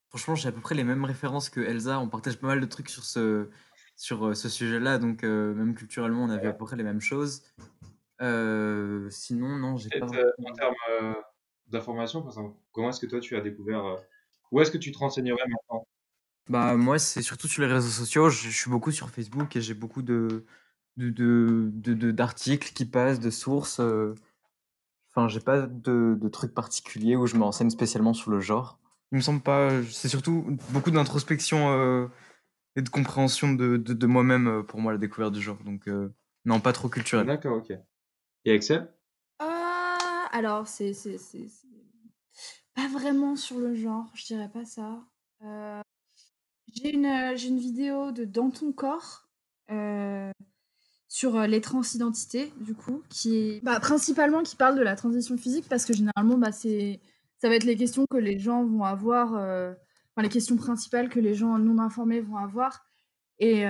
Franchement, 0.09 0.35
j'ai 0.35 0.49
à 0.49 0.51
peu 0.51 0.61
près 0.61 0.75
les 0.75 0.83
mêmes 0.83 1.03
références 1.03 1.49
que 1.49 1.59
Elsa. 1.59 1.99
On 1.99 2.07
partage 2.07 2.37
pas 2.37 2.47
mal 2.47 2.61
de 2.61 2.65
trucs 2.65 2.89
sur 2.89 3.03
ce, 3.03 3.49
sur 3.95 4.35
ce 4.37 4.49
sujet-là, 4.49 4.97
donc 4.97 5.23
même 5.23 5.73
culturellement, 5.75 6.23
on 6.23 6.29
avait 6.29 6.47
à 6.47 6.53
peu 6.53 6.65
près 6.65 6.77
les 6.77 6.83
mêmes 6.83 7.01
choses. 7.01 7.43
sinon, 8.19 9.57
non, 9.57 9.77
j'ai 9.77 9.89
pas. 9.89 10.05
en 10.05 10.53
termes 10.53 11.15
d'information, 11.67 12.23
comment 12.71 12.89
est-ce 12.89 12.99
que 12.99 13.07
toi 13.07 13.19
tu 13.19 13.35
as 13.35 13.41
découvert 13.41 13.97
Où 14.51 14.61
est-ce 14.61 14.71
que 14.71 14.77
tu 14.77 14.91
te 14.91 14.99
renseignerais 14.99 15.47
maintenant? 15.47 15.85
Bah, 16.49 16.75
moi, 16.75 16.99
c'est 16.99 17.21
surtout 17.21 17.47
sur 17.47 17.63
les 17.63 17.71
réseaux 17.71 17.89
sociaux. 17.89 18.29
Je, 18.29 18.49
suis 18.49 18.69
beaucoup 18.69 18.91
sur 18.91 19.09
Facebook 19.09 19.55
et 19.55 19.61
j'ai 19.61 19.73
beaucoup 19.73 20.01
de, 20.01 20.45
de, 20.97 21.71
de, 21.73 22.11
d'articles 22.11 22.71
qui 22.73 22.85
passent, 22.85 23.19
de 23.19 23.31
sources. 23.31 23.79
Euh. 23.79 24.13
Enfin, 25.11 25.27
j'ai 25.27 25.39
pas 25.39 25.61
de, 25.61 26.17
de 26.19 26.29
trucs 26.29 26.53
particuliers 26.53 27.15
où 27.15 27.25
je 27.25 27.35
me 27.35 27.43
renseigne 27.43 27.69
spécialement 27.69 28.13
sur 28.13 28.31
le 28.31 28.39
genre. 28.39 28.79
Il 29.11 29.17
me 29.17 29.21
semble 29.21 29.41
pas. 29.41 29.71
C'est 29.89 30.09
surtout 30.09 30.57
beaucoup 30.69 30.91
d'introspection 30.91 31.71
euh, 31.71 32.07
et 32.75 32.81
de 32.81 32.89
compréhension 32.89 33.53
de, 33.53 33.77
de, 33.77 33.93
de 33.93 34.07
moi-même 34.07 34.47
euh, 34.47 34.61
pour 34.61 34.81
moi, 34.81 34.91
la 34.91 34.97
découverte 34.99 35.33
du 35.33 35.41
genre. 35.41 35.57
Donc, 35.63 35.89
non, 36.45 36.59
pas 36.59 36.73
trop 36.73 36.89
culturel. 36.89 37.25
D'accord, 37.25 37.57
ok. 37.57 37.71
Et 38.43 38.53
Excel 38.53 38.93
Ah, 39.39 40.27
alors, 40.31 40.67
c'est, 40.67 40.93
c'est, 40.93 41.17
c'est, 41.17 41.47
pas 42.75 42.87
vraiment 42.89 43.35
sur 43.35 43.57
le 43.57 43.73
genre, 43.73 44.11
je 44.13 44.25
dirais 44.25 44.49
pas 44.49 44.65
ça. 44.65 45.01
J'ai 46.75 46.93
une, 46.93 47.05
euh, 47.05 47.37
une 47.37 47.57
vidéo 47.57 48.11
de 48.11 48.25
Dans 48.25 48.49
ton 48.51 48.71
corps, 48.73 49.27
euh, 49.71 50.31
sur, 51.07 51.37
euh, 51.37 51.47
les 51.47 51.61
transidentités, 51.61 52.51
du 52.59 52.75
coup, 52.75 53.01
qui 53.09 53.37
est 53.37 53.63
bah, 53.63 53.79
principalement 53.79 54.43
qui 54.43 54.55
parle 54.55 54.77
de 54.77 54.81
la 54.83 54.95
transition 54.95 55.37
physique 55.37 55.65
parce 55.69 55.85
que 55.85 55.93
généralement, 55.93 56.37
bah, 56.37 56.51
ça 56.51 57.49
va 57.49 57.55
être 57.55 57.63
les 57.63 57.77
questions 57.77 58.05
que 58.09 58.17
les 58.17 58.39
gens 58.39 58.65
vont 58.65 58.83
avoir, 58.83 59.33
enfin 59.33 60.21
les 60.21 60.29
questions 60.29 60.57
principales 60.57 61.09
que 61.09 61.19
les 61.19 61.33
gens 61.35 61.57
non 61.59 61.79
informés 61.79 62.21
vont 62.21 62.37
avoir 62.37 62.85
et 63.39 63.63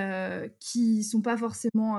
qui 0.60 1.04
sont 1.04 1.22
pas 1.22 1.38
forcément, 1.38 1.98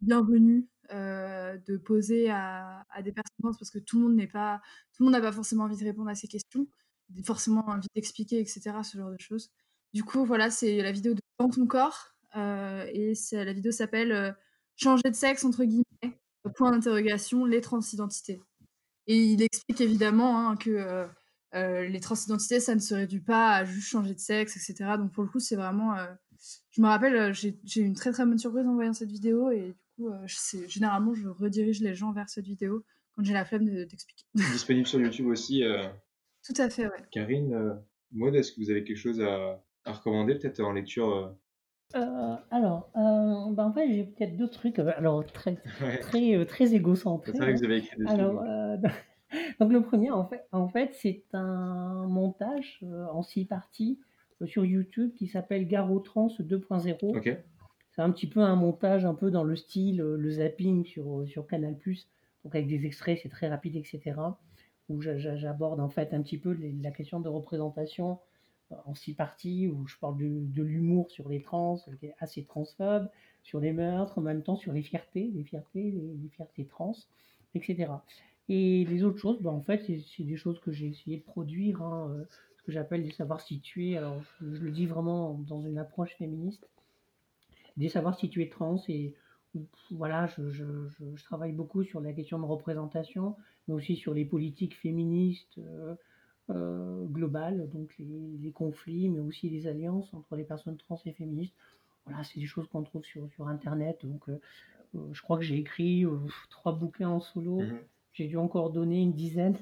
bienvenues, 0.00 0.68
de 0.90 1.76
poser 1.76 2.30
à 2.30 2.84
à 2.90 3.02
des 3.02 3.12
personnes 3.12 3.36
trans 3.42 3.52
parce 3.52 3.70
que 3.70 3.78
tout 3.78 3.98
le 3.98 4.04
monde 4.04 4.16
n'est 4.16 4.26
pas 4.26 4.60
tout 4.92 5.02
le 5.02 5.06
monde 5.06 5.14
n'a 5.14 5.20
pas 5.20 5.32
forcément 5.32 5.64
envie 5.64 5.76
de 5.76 5.84
répondre 5.84 6.08
à 6.08 6.14
ces 6.14 6.28
questions, 6.28 6.66
forcément 7.24 7.64
envie 7.68 7.88
d'expliquer 7.94 8.40
etc., 8.40 8.72
ce 8.82 8.96
genre 8.98 9.10
de 9.10 9.20
choses. 9.20 9.50
Du 9.94 10.04
coup, 10.04 10.24
voilà, 10.24 10.50
c'est 10.50 10.82
la 10.82 10.92
vidéo 10.92 11.14
de 11.14 11.20
Dans 11.38 11.48
ton 11.48 11.66
corps. 11.66 12.14
Euh, 12.36 12.86
et 12.92 13.14
la 13.32 13.52
vidéo 13.52 13.72
s'appelle 13.72 14.12
euh, 14.12 14.32
Changer 14.76 15.10
de 15.10 15.14
sexe, 15.14 15.44
entre 15.44 15.64
guillemets, 15.64 16.18
point 16.54 16.70
d'interrogation, 16.70 17.44
les 17.44 17.60
transidentités. 17.60 18.40
Et 19.06 19.16
il 19.16 19.42
explique 19.42 19.80
évidemment 19.80 20.48
hein, 20.48 20.56
que 20.56 21.08
euh, 21.54 21.88
les 21.88 22.00
transidentités, 22.00 22.60
ça 22.60 22.74
ne 22.74 22.80
se 22.80 22.94
réduit 22.94 23.20
pas 23.20 23.54
à 23.54 23.64
juste 23.64 23.88
changer 23.88 24.14
de 24.14 24.20
sexe, 24.20 24.56
etc. 24.56 24.90
Donc 24.98 25.12
pour 25.12 25.24
le 25.24 25.30
coup, 25.30 25.40
c'est 25.40 25.56
vraiment. 25.56 25.96
je 26.70 26.80
me 26.80 26.86
rappelle, 26.86 27.34
j'ai 27.34 27.56
eu 27.76 27.84
une 27.84 27.94
très 27.94 28.12
très 28.12 28.24
bonne 28.24 28.38
surprise 28.38 28.66
en 28.66 28.74
voyant 28.74 28.92
cette 28.92 29.10
vidéo 29.10 29.50
et 29.50 29.74
du 29.98 30.04
coup, 30.04 30.10
généralement, 30.68 31.12
je 31.12 31.26
redirige 31.26 31.80
les 31.80 31.94
gens 31.94 32.12
vers 32.12 32.28
cette 32.28 32.46
vidéo 32.46 32.84
quand 33.16 33.24
j'ai 33.24 33.32
la 33.32 33.44
flemme 33.44 33.66
d'expliquer. 33.66 34.24
Disponible 34.34 34.86
sur 34.86 35.00
YouTube 35.00 35.26
aussi. 35.26 35.64
Tout 36.44 36.62
à 36.62 36.70
fait, 36.70 36.86
ouais. 36.86 37.02
Karine, 37.10 37.80
Maud, 38.12 38.36
est-ce 38.36 38.52
que 38.52 38.60
vous 38.60 38.70
avez 38.70 38.84
quelque 38.84 38.96
chose 38.96 39.20
à, 39.20 39.60
à 39.84 39.92
recommander 39.92 40.34
peut-être 40.34 40.60
en 40.60 40.72
lecture 40.72 41.14
euh? 41.14 41.28
Euh, 41.96 42.36
alors, 42.50 42.90
euh, 42.96 43.52
bah, 43.52 43.64
en 43.64 43.72
fait, 43.72 43.88
j'ai 43.88 44.04
peut-être 44.04 44.36
deux 44.36 44.48
trucs, 44.48 44.78
alors 44.78 45.24
très, 45.24 45.56
très, 46.02 46.44
très 46.44 46.74
égocentrés. 46.74 47.32
C'est 47.32 47.38
vrai 47.38 47.54
que 47.54 47.58
vous 47.58 47.64
avez 47.64 47.78
écrit 47.78 47.96
des 47.96 48.06
alors, 48.06 48.42
donc 49.60 49.72
le 49.72 49.82
premier, 49.82 50.10
en 50.10 50.26
fait, 50.26 50.46
en 50.52 50.68
fait 50.68 50.90
c'est 50.92 51.24
un 51.32 52.06
montage 52.06 52.84
en 53.12 53.22
six 53.22 53.46
parties 53.46 53.98
sur 54.44 54.66
YouTube 54.66 55.12
qui 55.16 55.26
s'appelle 55.28 55.66
Garo 55.66 55.98
Trans 56.00 56.28
2.0. 56.28 57.38
C'est 57.92 58.02
un 58.02 58.10
petit 58.10 58.28
peu 58.28 58.40
un 58.40 58.54
montage 58.54 59.04
un 59.04 59.14
peu 59.14 59.30
dans 59.30 59.42
le 59.42 59.56
style 59.56 59.96
le 59.96 60.30
zapping 60.30 60.84
sur, 60.84 61.26
sur 61.26 61.46
Canal+, 61.46 61.74
donc 62.44 62.54
avec 62.54 62.68
des 62.68 62.86
extraits, 62.86 63.18
c'est 63.22 63.28
très 63.28 63.48
rapide, 63.48 63.76
etc. 63.76 64.14
Où 64.88 65.00
j'aborde 65.00 65.80
en 65.80 65.88
fait 65.88 66.14
un 66.14 66.22
petit 66.22 66.38
peu 66.38 66.56
la 66.82 66.90
question 66.90 67.20
de 67.20 67.28
représentation 67.28 68.18
en 68.84 68.94
six 68.94 69.14
parties 69.14 69.68
où 69.68 69.86
je 69.86 69.96
parle 69.98 70.16
de, 70.18 70.62
l'humour 70.62 71.10
sur 71.10 71.28
les 71.28 71.42
trans, 71.42 71.78
qui 71.98 72.06
est 72.06 72.14
assez 72.18 72.44
transphobe, 72.44 73.08
sur 73.42 73.60
les 73.60 73.72
meurtres, 73.72 74.18
en 74.18 74.22
même 74.22 74.42
temps 74.42 74.56
sur 74.56 74.72
les 74.72 74.82
fiertés, 74.82 75.30
les 75.34 75.44
fiertés, 75.44 75.90
les, 75.90 76.28
fiertés 76.28 76.66
trans, 76.66 76.96
etc. 77.54 77.92
Et 78.48 78.84
les 78.84 79.04
autres 79.04 79.18
choses, 79.18 79.40
ben, 79.40 79.50
en 79.50 79.62
fait, 79.62 79.84
c'est 80.16 80.22
des 80.24 80.36
choses 80.36 80.60
que 80.60 80.72
j'ai 80.72 80.86
essayé 80.86 81.18
de 81.18 81.22
produire, 81.22 81.82
hein, 81.82 82.10
euh, 82.10 82.24
ce 82.58 82.62
que 82.62 82.72
j'appelle 82.72 83.02
des 83.02 83.12
savoirs 83.12 83.40
situés. 83.40 83.96
Alors, 83.96 84.20
je, 84.40 84.46
le 84.46 84.70
dis 84.70 84.86
vraiment 84.86 85.34
dans 85.34 85.62
une 85.62 85.78
approche 85.78 86.14
féministe, 86.16 86.68
des 87.76 87.88
savoirs 87.88 88.18
situés 88.18 88.48
trans 88.48 88.82
et 88.88 89.14
voilà, 89.90 90.26
je, 90.26 90.50
je, 90.50 91.24
travaille 91.24 91.52
beaucoup 91.52 91.82
sur 91.82 92.00
la 92.00 92.12
question 92.12 92.38
de 92.38 92.44
représentation, 92.44 93.36
mais 93.66 93.74
aussi 93.74 93.96
sur 93.96 94.14
les 94.14 94.24
politiques 94.24 94.76
féministes. 94.76 95.58
Euh, 95.58 95.94
euh, 96.50 97.04
globale, 97.06 97.68
donc 97.70 97.94
les, 97.98 98.50
conflits, 98.52 99.08
mais 99.08 99.20
aussi 99.20 99.50
les 99.50 99.66
alliances 99.66 100.12
entre 100.14 100.34
les 100.36 100.44
personnes 100.44 100.76
trans 100.76 101.00
et 101.04 101.12
féministes. 101.12 101.54
Voilà, 102.06 102.24
c'est 102.24 102.40
des 102.40 102.46
choses 102.46 102.66
qu'on 102.68 102.82
trouve 102.82 103.04
sur, 103.04 103.28
sur 103.32 103.48
Internet. 103.48 104.04
Donc, 104.04 104.28
euh, 104.28 104.40
euh, 104.94 105.00
je 105.12 105.20
crois 105.20 105.36
que 105.36 105.44
j'ai 105.44 105.56
écrit 105.56 106.06
trois 106.48 106.72
bouquins 106.72 107.10
en 107.10 107.20
solo. 107.20 107.60
Mhm. 107.60 107.78
J'ai 108.14 108.26
dû 108.26 108.36
encore 108.36 108.70
donner 108.70 109.00
une 109.00 109.12
dizaine 109.12 109.56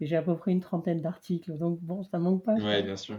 et 0.00 0.06
j'ai 0.06 0.16
à 0.16 0.22
peu 0.22 0.36
près 0.36 0.50
une 0.50 0.60
trentaine 0.60 1.00
d'articles. 1.00 1.56
Donc, 1.56 1.78
bon, 1.80 2.02
ça 2.02 2.18
manque 2.18 2.44
pas. 2.44 2.54
Ouais, 2.54 2.82
bien 2.82 2.96
sûr. 2.96 3.18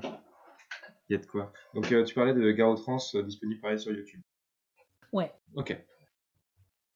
Il 1.09 1.13
y 1.13 1.15
a 1.15 1.19
de 1.19 1.25
quoi. 1.25 1.53
Donc, 1.73 1.87
tu 1.87 2.13
parlais 2.13 2.33
de 2.33 2.51
Garo 2.51 2.75
Trans 2.75 2.99
disponible 3.23 3.61
pareil 3.61 3.79
sur 3.79 3.93
YouTube. 3.93 4.21
Ouais. 5.13 5.31
Ok. 5.55 5.77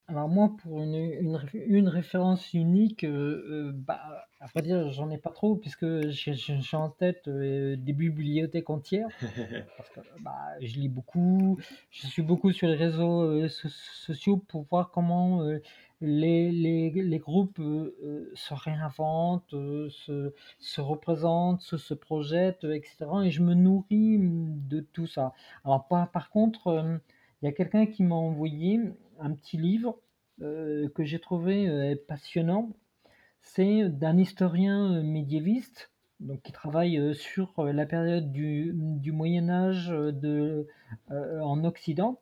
Alors 0.10 0.30
moi, 0.30 0.56
pour 0.64 0.82
une, 0.82 0.96
une, 0.96 1.38
une 1.54 1.90
référence 1.90 2.54
unique, 2.54 3.04
euh, 3.04 3.44
euh, 3.50 3.72
bah, 3.74 4.00
à 4.40 4.46
vrai 4.46 4.62
dire, 4.62 4.90
j'en 4.90 5.10
ai 5.10 5.18
pas 5.18 5.32
trop, 5.32 5.58
puisque 5.58 5.86
j'ai 6.10 6.78
en 6.78 6.90
tête 6.90 7.28
euh, 7.28 7.76
des 7.76 7.92
bibliothèques 7.92 8.70
entières, 8.70 9.10
parce 9.78 9.90
que 9.90 10.00
bah, 10.22 10.32
je 10.62 10.80
lis 10.80 10.88
beaucoup, 10.88 11.58
je 11.92 12.08
suis 12.08 12.22
beaucoup 12.22 12.54
sur 12.54 12.70
les 12.70 12.76
réseaux 12.76 13.50
sociaux 13.50 14.38
pour 14.38 14.64
voir 14.70 14.92
comment 14.92 15.42
les, 16.00 16.52
les, 16.54 16.90
les 16.90 17.20
groupes 17.20 17.60
se 18.34 18.54
réinventent, 18.54 19.52
se, 19.52 20.34
se 20.58 20.80
représentent, 20.80 21.60
se, 21.60 21.76
se 21.76 21.94
projettent, 21.94 22.64
etc. 22.64 23.08
Et 23.26 23.30
je 23.30 23.44
me 23.44 23.56
nourris 23.56 24.20
de 24.22 24.80
tout 24.80 25.08
ça. 25.08 25.34
Alors 25.66 25.86
par, 25.90 26.10
par 26.12 26.30
contre, 26.30 27.02
il 27.42 27.46
y 27.46 27.50
a 27.50 27.52
quelqu'un 27.52 27.86
qui 27.86 28.04
m'a 28.04 28.16
envoyé 28.16 28.80
un 29.20 29.34
petit 29.34 29.58
livre 29.58 30.00
euh, 30.44 30.88
que 30.90 31.04
j'ai 31.04 31.20
trouvé 31.20 31.68
euh, 31.68 31.96
passionnant. 32.08 32.70
C'est 33.42 33.90
d'un 33.90 34.18
historien 34.18 34.94
euh, 34.94 35.02
médiéviste 35.02 35.90
donc, 36.20 36.44
qui 36.44 36.52
travaille 36.52 37.16
sur 37.16 37.64
la 37.64 37.86
période 37.88 38.32
du, 38.32 38.72
Moyen 39.12 39.50
Âge 39.50 39.90
de, 39.90 40.68
en 41.10 41.64
Occident. 41.64 42.20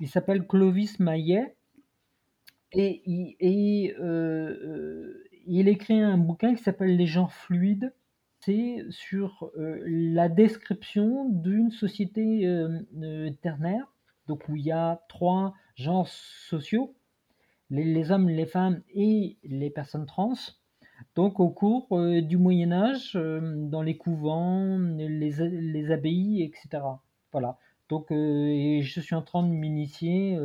Il 0.00 0.08
s'appelle 0.08 0.46
Clovis 0.46 0.98
Maillet. 1.00 1.56
Et, 2.72 3.02
et, 3.38 3.94
il 5.46 5.68
écrit 5.68 6.00
un 6.00 6.18
bouquin 6.18 6.56
qui 6.56 6.62
s'appelle 6.64 6.96
Les 6.96 7.06
genres 7.06 7.32
fluides. 7.32 7.92
C'est 8.40 8.84
sur 8.90 9.52
la 9.56 10.28
description 10.28 11.28
d'une 11.28 11.70
société 11.70 12.52
ternaire, 13.42 13.93
donc 14.28 14.48
où 14.48 14.56
il 14.56 14.64
y 14.64 14.72
a 14.72 15.02
trois 15.08 15.54
genres 15.76 16.08
sociaux, 16.08 16.94
les, 17.70 18.10
hommes, 18.10 18.28
les 18.28 18.46
femmes 18.46 18.82
et 18.94 19.36
les 19.42 19.70
personnes 19.70 20.06
trans. 20.06 20.34
Donc 21.14 21.40
au 21.40 21.50
cours 21.50 21.88
euh, 21.92 22.20
du 22.20 22.36
Moyen 22.36 22.72
Âge, 22.72 23.12
euh, 23.16 23.40
dans 23.42 23.82
les 23.82 23.96
couvents, 23.96 24.78
les, 24.78 25.90
abbayes, 25.90 26.42
etc. 26.42 26.82
Voilà. 27.32 27.58
Donc 27.88 28.10
euh, 28.10 28.80
je 28.80 29.00
suis 29.00 29.14
en 29.14 29.22
train 29.22 29.42
de 29.42 29.48
m'initier 29.48 30.38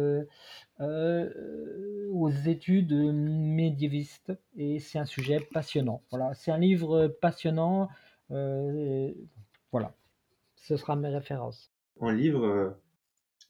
aux 0.79 2.29
études 2.29 2.93
médiévistes 2.93 4.33
et 4.57 4.79
c'est 4.79 5.00
un 5.00 5.05
sujet 5.05 5.39
passionnant. 5.53 6.01
Voilà, 6.09 6.33
c'est 6.33 6.51
un 6.51 6.57
livre 6.57 7.07
passionnant. 7.21 7.89
voilà, 8.29 9.93
ce 10.55 10.77
sera 10.77 10.95
mes 10.95 11.09
références. 11.09 11.71
En 12.00 12.12
livre, 12.12 12.75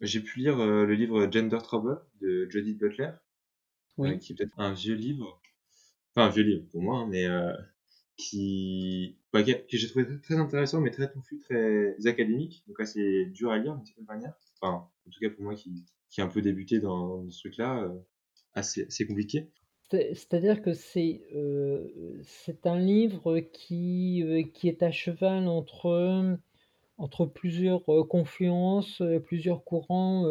j'ai 0.02 0.22
pu 0.22 0.40
lire 0.40 0.60
euh, 0.60 0.86
le 0.86 0.94
livre 0.96 1.30
Gender 1.32 1.60
Trouble 1.64 2.02
de 2.22 2.48
Judith 2.50 2.78
Butler, 2.78 3.12
Oui. 3.98 4.10
euh, 4.10 4.18
qui 4.18 4.34
est 4.34 4.36
peut-être 4.36 4.60
un 4.60 4.74
vieux 4.74 4.96
livre, 4.96 5.42
enfin 6.16 6.28
un 6.28 6.32
vieux 6.32 6.44
livre 6.44 6.66
pour 6.72 6.82
moi, 6.82 7.00
hein, 7.00 7.08
mais 7.10 7.26
euh, 7.28 7.54
qui, 8.18 9.18
bah, 9.34 9.44
qui- 9.44 9.54
que 9.54 9.78
j'ai 9.78 9.88
trouvé 9.90 10.06
très, 10.22 10.36
intéressant, 10.36 10.82
mais 10.82 10.92
très 10.92 11.12
touffu, 11.12 11.40
très 11.40 11.96
académique. 12.08 12.64
Donc 12.68 12.82
c'est 12.88 13.26
dur 13.28 13.52
à 13.52 13.58
lire 13.60 13.76
d'une 13.76 13.86
certaine 13.86 14.06
manière. 14.06 14.34
Enfin, 14.62 14.90
en 15.08 15.10
tout 15.12 15.20
cas 15.22 15.30
pour 15.32 15.44
moi 15.44 15.56
qui, 15.56 15.86
qui 16.10 16.22
un 16.22 16.28
peu 16.28 16.42
débuté 16.42 16.80
dans, 16.80 17.24
dans 17.24 17.32
ce 17.32 17.40
truc-là, 17.40 17.92
assez, 18.54 18.86
assez 18.88 19.08
compliqué. 19.08 19.50
C'est- 19.92 20.14
C'est-à-dire 20.14 20.62
que 20.62 20.74
c'est 20.74 21.22
euh, 21.36 21.88
c'est 22.24 22.66
un 22.66 22.80
livre 22.80 23.40
qui, 23.40 24.24
euh, 24.24 24.44
qui 24.44 24.68
est 24.70 24.84
à 24.84 24.92
cheval 24.92 25.48
entre, 25.48 26.38
entre 27.00 27.26
plusieurs 27.26 27.84
confluences, 28.08 29.02
plusieurs 29.26 29.64
courants 29.64 30.26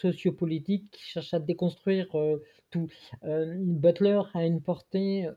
sociopolitiques 0.00 0.90
qui 0.90 1.02
cherchent 1.02 1.34
à 1.34 1.40
déconstruire 1.40 2.06
tout. 2.70 2.88
Butler 3.22 4.22
a 4.34 4.46
une 4.46 4.62
portée 4.62 5.28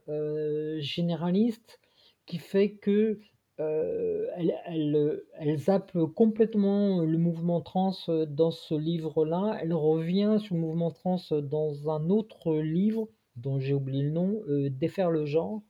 généraliste 0.78 1.80
qui 2.26 2.38
fait 2.38 2.70
que 2.70 3.18
euh, 3.60 4.26
elle, 4.36 5.58
zappe 5.58 5.92
complètement 6.14 7.02
le 7.02 7.18
mouvement 7.18 7.60
trans 7.60 7.94
dans 8.28 8.50
ce 8.50 8.74
livre-là. 8.74 9.58
Elle 9.60 9.74
revient 9.74 10.38
sur 10.40 10.54
le 10.54 10.62
mouvement 10.62 10.90
trans 10.90 11.20
dans 11.42 11.90
un 11.90 12.08
autre 12.08 12.54
livre 12.56 13.08
dont 13.36 13.58
j'ai 13.58 13.74
oublié 13.74 14.02
le 14.02 14.10
nom, 14.10 14.42
Défaire 14.70 15.10
le 15.10 15.26
genre. 15.26 15.62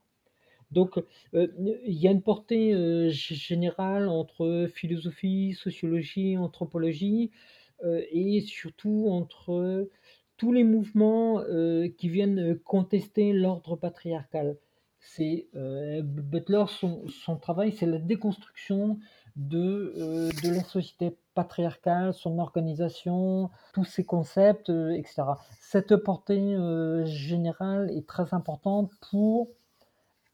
Donc, 0.71 0.99
euh, 1.35 1.49
il 1.85 1.95
y 1.95 2.07
a 2.07 2.11
une 2.11 2.23
portée 2.23 2.73
euh, 2.73 3.11
générale 3.11 4.09
entre 4.09 4.69
philosophie, 4.73 5.55
sociologie, 5.55 6.37
anthropologie, 6.37 7.31
euh, 7.85 8.03
et 8.13 8.41
surtout 8.43 9.07
entre 9.11 9.89
tous 10.37 10.53
les 10.53 10.65
mouvements 10.65 11.43
qui 11.99 12.09
viennent 12.09 12.59
contester 12.61 13.35
l'ordre 13.35 13.77
patriarcal. 13.77 14.57
C'est 15.01 15.49
Butler, 15.53 16.65
son, 16.69 17.07
son 17.09 17.37
travail, 17.37 17.73
c'est 17.73 17.85
la 17.85 17.99
déconstruction 17.99 18.99
de, 19.37 20.31
de 20.43 20.55
la 20.55 20.65
société 20.65 21.15
patriarcale, 21.35 22.15
son 22.15 22.39
organisation, 22.39 23.51
tous 23.75 23.85
ces 23.85 24.05
concepts, 24.05 24.71
etc. 24.71 25.25
Cette 25.61 25.95
portée 25.97 26.57
générale 27.05 27.91
est 27.91 28.07
très 28.07 28.33
importante 28.33 28.93
pour 29.11 29.51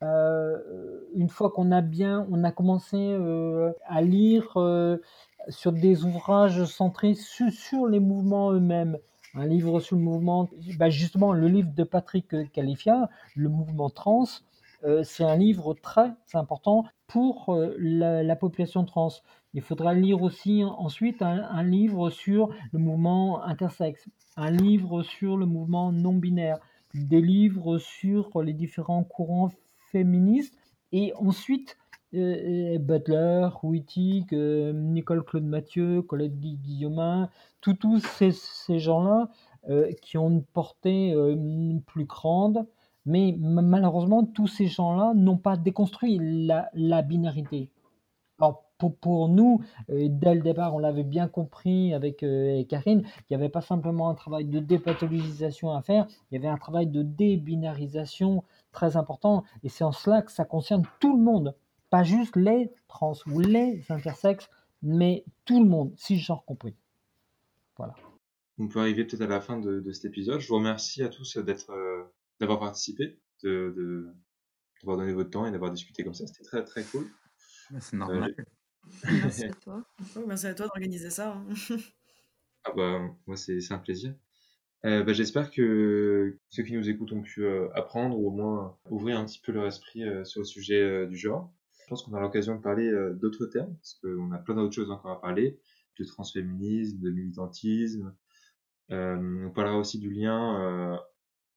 euh, 0.02 0.58
une 1.14 1.28
fois 1.28 1.50
qu'on 1.50 1.72
a 1.72 1.80
bien, 1.80 2.26
on 2.30 2.44
a 2.44 2.52
commencé 2.52 2.96
euh, 2.96 3.72
à 3.86 4.02
lire 4.02 4.52
euh, 4.56 4.98
sur 5.48 5.72
des 5.72 6.04
ouvrages 6.04 6.64
centrés 6.66 7.14
su- 7.14 7.50
sur 7.50 7.86
les 7.86 8.00
mouvements 8.00 8.52
eux-mêmes. 8.52 8.98
Un 9.34 9.46
livre 9.46 9.80
sur 9.80 9.96
le 9.96 10.02
mouvement, 10.02 10.48
bah, 10.78 10.88
justement, 10.90 11.32
le 11.32 11.48
livre 11.48 11.70
de 11.74 11.84
Patrick 11.84 12.34
Califia, 12.52 13.08
Le 13.34 13.48
mouvement 13.50 13.90
trans, 13.90 14.24
c'est 15.02 15.24
un 15.24 15.36
livre 15.36 15.74
très 15.74 16.12
important 16.34 16.84
pour 17.06 17.56
la, 17.78 18.22
la 18.22 18.36
population 18.36 18.84
trans. 18.84 19.08
Il 19.54 19.62
faudra 19.62 19.94
lire 19.94 20.22
aussi 20.22 20.62
ensuite 20.64 21.22
un, 21.22 21.42
un 21.44 21.62
livre 21.62 22.10
sur 22.10 22.50
le 22.72 22.78
mouvement 22.78 23.42
intersexe, 23.42 24.06
un 24.36 24.50
livre 24.50 25.02
sur 25.02 25.36
le 25.36 25.46
mouvement 25.46 25.92
non-binaire, 25.92 26.58
des 26.94 27.20
livres 27.20 27.78
sur 27.78 28.42
les 28.42 28.52
différents 28.52 29.02
courants 29.04 29.50
et 30.92 31.12
ensuite 31.16 31.76
euh, 32.14 32.78
Butler, 32.78 33.48
Wittig, 33.62 34.26
euh, 34.32 34.72
Nicole 34.72 35.24
Claude 35.24 35.44
Mathieu, 35.44 36.02
Colette 36.02 36.38
Gui- 36.38 36.56
Guillaumin, 36.56 37.28
tous 37.60 38.00
ces, 38.18 38.78
gens-là 38.78 39.28
euh, 39.68 39.90
qui 40.02 40.16
ont 40.16 40.30
une 40.30 40.44
portée 40.44 41.12
euh, 41.12 41.34
plus 41.86 42.04
grande, 42.04 42.66
mais 43.04 43.36
ma- 43.38 43.62
malheureusement 43.62 44.24
tous 44.24 44.46
ces 44.46 44.66
gens-là 44.66 45.12
n'ont 45.14 45.36
pas 45.36 45.56
déconstruit 45.56 46.18
la 46.74 47.02
binarité. 47.02 47.70
Pour, 48.78 48.94
pour 48.96 49.28
nous, 49.28 49.62
euh, 49.88 50.08
dès 50.10 50.34
le 50.34 50.42
départ, 50.42 50.74
on 50.74 50.78
l'avait 50.78 51.02
bien 51.02 51.28
compris 51.28 51.94
avec 51.94 52.22
euh, 52.22 52.62
Karine, 52.64 53.04
il 53.20 53.24
n'y 53.30 53.36
avait 53.36 53.48
pas 53.48 53.62
simplement 53.62 54.10
un 54.10 54.14
travail 54.14 54.44
de 54.44 54.58
dépathologisation 54.58 55.72
à 55.72 55.80
faire, 55.80 56.06
il 56.30 56.34
y 56.34 56.36
avait 56.36 56.52
un 56.52 56.58
travail 56.58 56.86
de 56.86 57.02
débinarisation 57.02 58.44
très 58.72 58.96
important, 58.96 59.44
et 59.62 59.70
c'est 59.70 59.84
en 59.84 59.92
cela 59.92 60.20
que 60.20 60.30
ça 60.30 60.44
concerne 60.44 60.82
tout 61.00 61.16
le 61.16 61.22
monde, 61.22 61.54
pas 61.88 62.02
juste 62.02 62.36
les 62.36 62.70
trans 62.86 63.14
ou 63.26 63.40
les 63.40 63.82
intersexes, 63.90 64.50
mais 64.82 65.24
tout 65.46 65.62
le 65.62 65.70
monde, 65.70 65.94
si 65.96 66.18
genre 66.18 66.44
compris. 66.44 66.74
Voilà. 67.78 67.94
On 68.58 68.68
peut 68.68 68.80
arriver 68.80 69.04
peut-être 69.04 69.22
à 69.22 69.26
la 69.26 69.40
fin 69.40 69.58
de, 69.58 69.80
de 69.80 69.92
cet 69.92 70.06
épisode. 70.06 70.40
Je 70.40 70.48
vous 70.48 70.56
remercie 70.56 71.02
à 71.02 71.08
tous 71.08 71.38
d'être, 71.38 71.70
euh, 71.70 72.04
d'avoir 72.40 72.58
participé, 72.58 73.18
de, 73.42 73.72
de, 73.76 74.14
d'avoir 74.82 74.98
donné 74.98 75.12
votre 75.12 75.30
temps 75.30 75.46
et 75.46 75.50
d'avoir 75.50 75.70
discuté 75.70 76.04
comme 76.04 76.14
ça. 76.14 76.26
C'était 76.26 76.44
très 76.44 76.64
très 76.64 76.82
cool. 76.84 77.06
C'est 77.80 77.96
normal. 77.96 78.34
Merci 79.04 79.44
à 79.46 79.50
toi. 79.54 79.84
Merci 80.26 80.46
à 80.46 80.54
toi 80.54 80.66
d'organiser 80.66 81.10
ça. 81.10 81.34
hein. 81.34 81.46
Ah 82.64 82.72
bah, 82.76 83.00
moi, 83.28 83.36
c'est 83.36 83.60
c'est 83.60 83.74
un 83.74 83.78
plaisir. 83.78 84.14
Euh, 84.84 85.04
bah, 85.04 85.12
j'espère 85.12 85.50
que 85.52 86.38
ceux 86.48 86.64
qui 86.64 86.72
nous 86.74 86.88
écoutent 86.88 87.12
ont 87.12 87.22
pu 87.22 87.44
euh, 87.44 87.68
apprendre 87.74 88.18
ou 88.18 88.26
au 88.28 88.30
moins 88.32 88.76
ouvrir 88.90 89.18
un 89.18 89.24
petit 89.24 89.40
peu 89.40 89.52
leur 89.52 89.66
esprit 89.66 90.02
euh, 90.04 90.24
sur 90.24 90.40
le 90.40 90.44
sujet 90.44 90.80
euh, 90.82 91.06
du 91.06 91.16
genre. 91.16 91.52
Je 91.82 91.86
pense 91.88 92.02
qu'on 92.02 92.12
aura 92.12 92.22
l'occasion 92.22 92.56
de 92.56 92.60
parler 92.60 92.88
euh, 92.88 93.14
d'autres 93.14 93.46
termes, 93.46 93.74
parce 93.76 93.94
qu'on 94.02 94.32
a 94.32 94.38
plein 94.38 94.56
d'autres 94.56 94.74
choses 94.74 94.90
encore 94.90 95.12
à 95.12 95.20
parler, 95.20 95.60
de 95.98 96.04
transféminisme, 96.04 96.98
de 97.00 97.10
militantisme. 97.10 98.16
Euh, 98.90 99.46
on 99.46 99.50
parlera 99.50 99.78
aussi 99.78 99.98
du 100.00 100.10
lien 100.10 100.60
euh, 100.60 100.96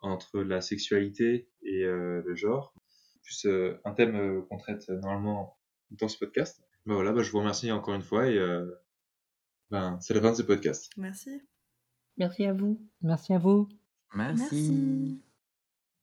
entre 0.02 0.42
la 0.42 0.62
sexualité 0.62 1.50
et 1.64 1.84
euh, 1.86 2.22
le 2.24 2.36
genre. 2.36 2.74
Plus 3.24 3.46
euh, 3.48 3.80
un 3.86 3.94
thème 3.94 4.16
euh, 4.16 4.42
qu'on 4.44 4.58
traite 4.58 4.90
normalement 4.90 5.58
dans 5.92 6.08
ce 6.08 6.20
podcast. 6.20 6.62
Bah 6.90 6.96
voilà, 6.96 7.12
bah, 7.12 7.22
je 7.22 7.30
vous 7.30 7.38
remercie 7.38 7.72
encore 7.72 7.94
une 7.94 8.02
fois 8.02 8.26
et 8.26 8.36
euh, 8.40 8.66
ben, 9.70 10.00
c'est 10.02 10.16
la 10.16 10.22
fin 10.22 10.32
de 10.32 10.38
ce 10.38 10.42
podcast. 10.42 10.92
Merci. 10.98 11.40
Merci 12.18 12.46
à 12.46 12.54
vous. 12.54 12.82
Merci 13.04 13.32
à 13.32 13.38
vous. 13.38 13.70
Merci. 14.16 14.42
Merci. 14.42 15.24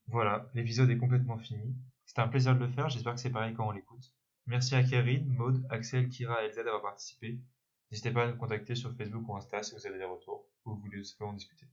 Voilà, 0.07 0.49
l'épisode 0.55 0.89
est 0.89 0.97
complètement 0.97 1.39
fini. 1.39 1.75
C'était 2.05 2.21
un 2.21 2.29
plaisir 2.29 2.55
de 2.55 2.61
le 2.61 2.69
faire, 2.69 2.89
j'espère 2.89 3.17
que 3.17 3.21
c'est 3.21 3.31
pareil 3.31 3.53
quand 3.53 3.67
on 3.67 3.73
l'écoute. 3.73 4.13
Merci 4.47 4.77
à 4.77 4.85
Karine, 4.85 5.27
Maude, 5.27 5.67
Axel, 5.71 6.09
Kira 6.09 6.45
et 6.45 6.47
Elsa 6.47 6.63
d'avoir 6.63 6.83
participé. 6.83 7.41
N'hésitez 7.91 8.13
pas 8.13 8.23
à 8.23 8.31
nous 8.31 8.37
contacter 8.37 8.77
sur 8.77 8.95
Facebook 8.95 9.29
ou 9.29 9.35
Insta 9.35 9.65
si 9.65 9.75
vous 9.75 9.85
avez 9.89 9.99
des 9.99 10.05
retours 10.05 10.47
ou 10.67 10.77
vous 10.77 10.81
voulez 10.83 11.03
en 11.19 11.33
discuter. 11.33 11.67